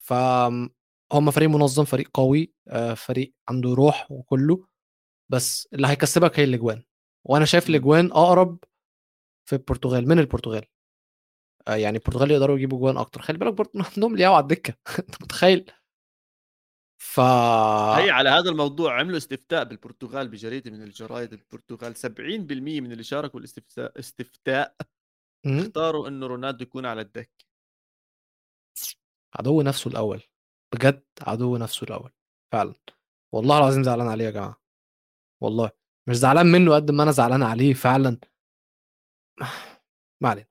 [0.00, 4.66] فهم فريق منظم فريق قوي آه، فريق عنده روح وكله
[5.28, 6.82] بس اللي هيكسبك هي الأجوان.
[7.24, 8.58] وأنا شايف الأجوان أقرب
[9.48, 10.64] في البرتغال من البرتغال.
[11.68, 13.22] آه، يعني البرتغال يقدروا يجيبوا جوان أكتر.
[13.22, 14.74] خلي بالك برضه عندهم لياو على الدكة.
[14.98, 15.70] أنت متخيل؟
[17.02, 21.96] ف هي على هذا الموضوع عملوا استفتاء بالبرتغال بجريدة من الجرايد البرتغال.
[21.96, 24.76] 70% من اللي شاركوا الاستفتاء استفتاء
[25.46, 27.49] اختاروا إنه رونالدو يكون على الدك
[29.38, 30.22] عدو نفسه الأول
[30.74, 32.12] بجد عدو نفسه الأول
[32.52, 32.74] فعلا.
[33.32, 34.60] والله العظيم زعلان عليه يا جماعة.
[35.40, 35.70] والله.
[36.06, 38.18] مش زعلان منه قد ما أنا زعلان عليه فعلا.
[40.20, 40.48] ما علينا.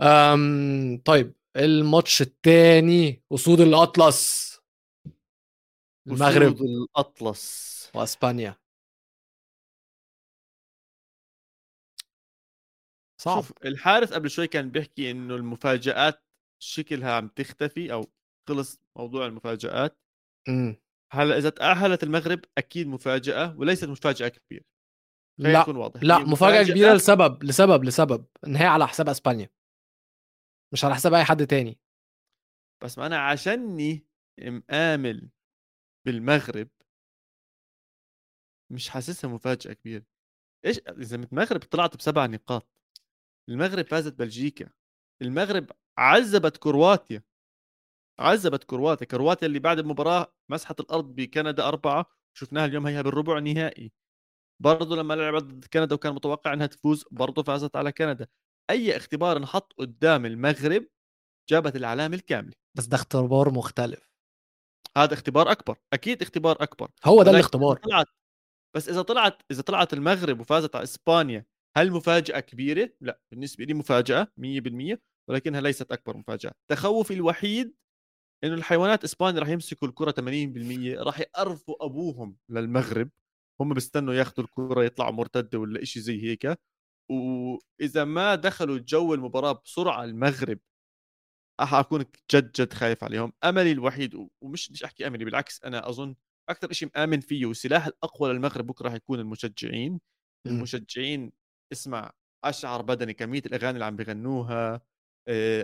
[0.00, 4.48] أم طيب الماتش الثاني أسود الأطلس.
[6.06, 6.62] المغرب.
[6.62, 7.90] الأطلس.
[7.94, 8.56] وأسبانيا.
[13.20, 13.42] صعب.
[13.42, 16.22] شوف الحارس قبل شوي كان بيحكي إنه المفاجآت
[16.62, 18.12] شكلها عم تختفي أو
[18.48, 19.98] خلص موضوع المفاجآت.
[20.48, 20.76] إمم.
[21.12, 24.64] هلأ إذا تأهلت المغرب أكيد مفاجأة وليست مفاجأة كبيرة.
[25.38, 29.50] لا يكون واضح لا مفاجأة كبيرة لسبب لسبب لسبب ان هي على حساب إسبانيا.
[30.72, 31.80] مش على حساب أي حد تاني.
[32.84, 34.06] بس ما أنا عشاني
[34.40, 35.30] مآمل
[36.06, 36.68] بالمغرب
[38.72, 40.06] مش حاسسها مفاجأة كبيرة.
[40.64, 42.68] إيش إذا المغرب طلعت بسبع نقاط.
[43.48, 44.70] المغرب فازت بلجيكا.
[45.22, 47.22] المغرب عذبت كرواتيا
[48.18, 53.92] عذبت كرواتيا كرواتيا اللي بعد المباراة مسحت الأرض بكندا أربعة شفناها اليوم هي بالربع نهائي
[54.62, 58.26] برضه لما لعبت ضد كندا وكان متوقع إنها تفوز برضه فازت على كندا.
[58.70, 60.86] أي اختبار انحط قدام المغرب
[61.50, 64.10] جابت العلامه الكامله بس ده اختبار مختلف.
[64.96, 66.90] هذا اختبار أكبر أكيد اختبار أكبر.
[67.04, 67.76] هو ده الاختبار.
[67.76, 68.06] طلعت
[68.76, 71.46] بس إذا طلعت إذا طلعت المغرب وفازت على إسبانيا
[71.76, 76.52] هل مفاجأة كبيرة؟ لا بالنسبة لي مفاجأة 100% ولكنها ليست أكبر مفاجأة.
[76.68, 77.74] تخوفي الوحيد
[78.44, 83.10] إنه الحيوانات اسبانيا راح يمسكوا الكرة 80% راح يقرفوا أبوهم للمغرب.
[83.60, 86.58] هم بيستنوا ياخذوا الكرة يطلعوا مرتدة ولا شيء زي هيك.
[87.10, 90.58] وإذا ما دخلوا جو المباراة بسرعة المغرب
[91.60, 93.32] راح أكون جد جد خايف عليهم.
[93.44, 96.14] أملي الوحيد ومش مش أحكي أملي بالعكس أنا أظن
[96.48, 100.00] أكثر شيء مآمن فيه والسلاح الأقوى للمغرب بكرة راح يكون المشجعين.
[100.46, 101.32] المشجعين
[101.72, 102.12] اسمع
[102.44, 104.80] أشعر بدني كمية الأغاني اللي عم بغنوها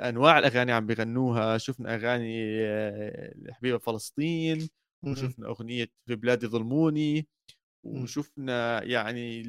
[0.09, 2.37] أنواع الأغاني عم بغنوها شفنا أغاني
[3.49, 4.69] الحبيبه فلسطين
[5.03, 7.27] وشفنا أغنية في بلادي ظلموني
[7.85, 9.43] وشفنا يعني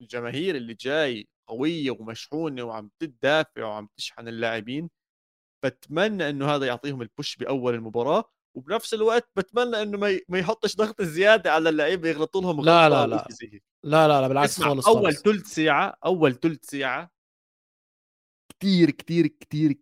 [0.00, 4.90] الجماهير اللي جاي قوية ومشحونة وعم تدافع وعم تشحن اللاعبين.
[5.64, 8.24] بتمنى إنه هذا يعطيهم البوش بأول المباراة
[8.56, 13.06] وبنفس الوقت بتمنى إنه ما ما يحطش ضغط زيادة على اللعيبة يغلطوا لهم لا لا
[13.06, 13.28] لا.
[13.82, 17.13] لا لا لا بالعكس خالص أول ثلث ساعة أول ثلث ساعة
[18.60, 19.78] كثير كثير كثير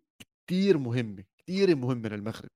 [0.47, 2.49] كثير مهمه كثير مهمه للمغرب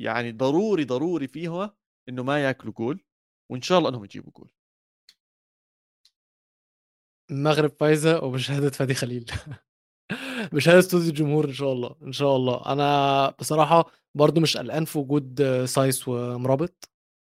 [0.00, 1.76] يعني ضروري ضروري فيها
[2.08, 3.04] إنه ما ياكلوا جول
[3.52, 4.50] وإن شاء الله إنهم يجيبوا جول.
[7.30, 9.24] المغرب فايزة وبشهادة فادي خليل.
[10.52, 12.72] بشهادة استوديو الجمهور إن شاء الله إن شاء الله.
[12.72, 16.90] أنا بصراحة برضو مش قلقان في وجود سايس ومرابط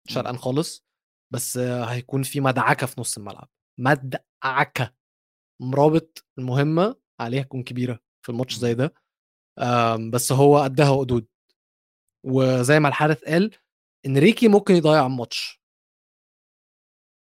[0.08, 0.84] مش قلقان خالص
[1.32, 3.48] بس هيكون في مدعكة في نص الملعب.
[3.78, 4.94] مدعكة.
[5.62, 8.94] مرابط المهمة عليها تكون كبيرة في الماتش زي ده.
[10.12, 11.26] بس هو قدها وقدود
[12.24, 13.54] وزي ما الحارث قال
[14.06, 15.60] إنريكي ممكن يضيع الماتش.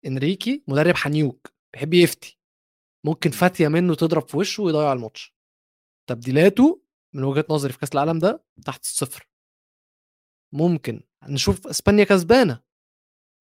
[0.05, 2.37] إنريكي مدرب حنيوك بيحب يفتي.
[3.05, 5.35] ممكن فاتية منه تضرب في وشه ويضيع الماتش.
[6.09, 6.81] تبديلاته
[7.13, 9.29] من وجهة نظري في كأس العالم ده تحت الصفر.
[10.53, 11.03] ممكن.
[11.23, 12.61] نشوف إسبانيا كسبانة.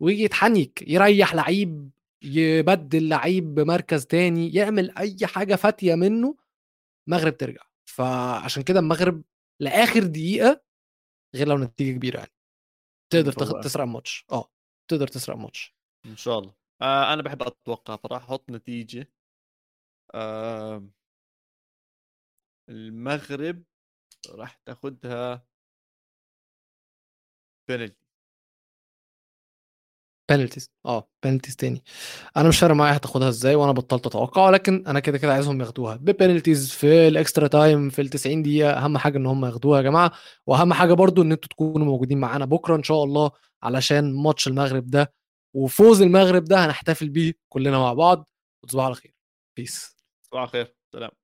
[0.01, 1.91] ويجي يتحنيك يريح لعيب
[2.23, 6.37] يبدل لعيب بمركز تاني يعمل أي حاجة فاتية منه
[7.09, 7.63] المغرب ترجع.
[7.89, 9.23] فعشان كده المغرب
[9.61, 10.65] لآخر دقيقة
[11.37, 12.33] غير لو نتيجة كبيرة يعني.
[13.13, 14.25] تقدر تاخد تسرق الماتش.
[14.33, 14.51] آه
[14.91, 15.77] تقدر تسرق الماتش.
[16.07, 16.55] إن شاء الله.
[16.83, 19.13] آه أنا بحب أتوقع فراح أحط نتيجة
[20.15, 20.89] آه
[22.69, 23.65] المغرب
[24.31, 25.47] راح تاخدها
[27.69, 28.00] penalty
[30.31, 31.85] penalties آه penalties تاني.
[32.37, 35.97] أنا مش فارق معايا هتاخدها إزاي وأنا بطلت أتوقع ولكن أنا كده كده عايزهم ياخدوها.
[35.97, 39.79] ب penalties في ال extra time في ال 90 دقيقة أهم حاجة إن هم ياخدوها
[39.79, 40.13] يا جماعة.
[40.47, 43.31] وأهم حاجة برضو إن أنتوا تكونوا موجودين معانا بكرة إن شاء الله
[43.63, 45.13] علشان ماتش المغرب ده
[45.55, 48.29] وفوز المغرب ده هنحتفل بيه كلنا مع بعض.
[48.65, 49.15] وتصبحوا على خير.
[49.57, 49.97] بيس
[50.33, 50.75] صباح الخير.
[50.93, 51.20] سلام.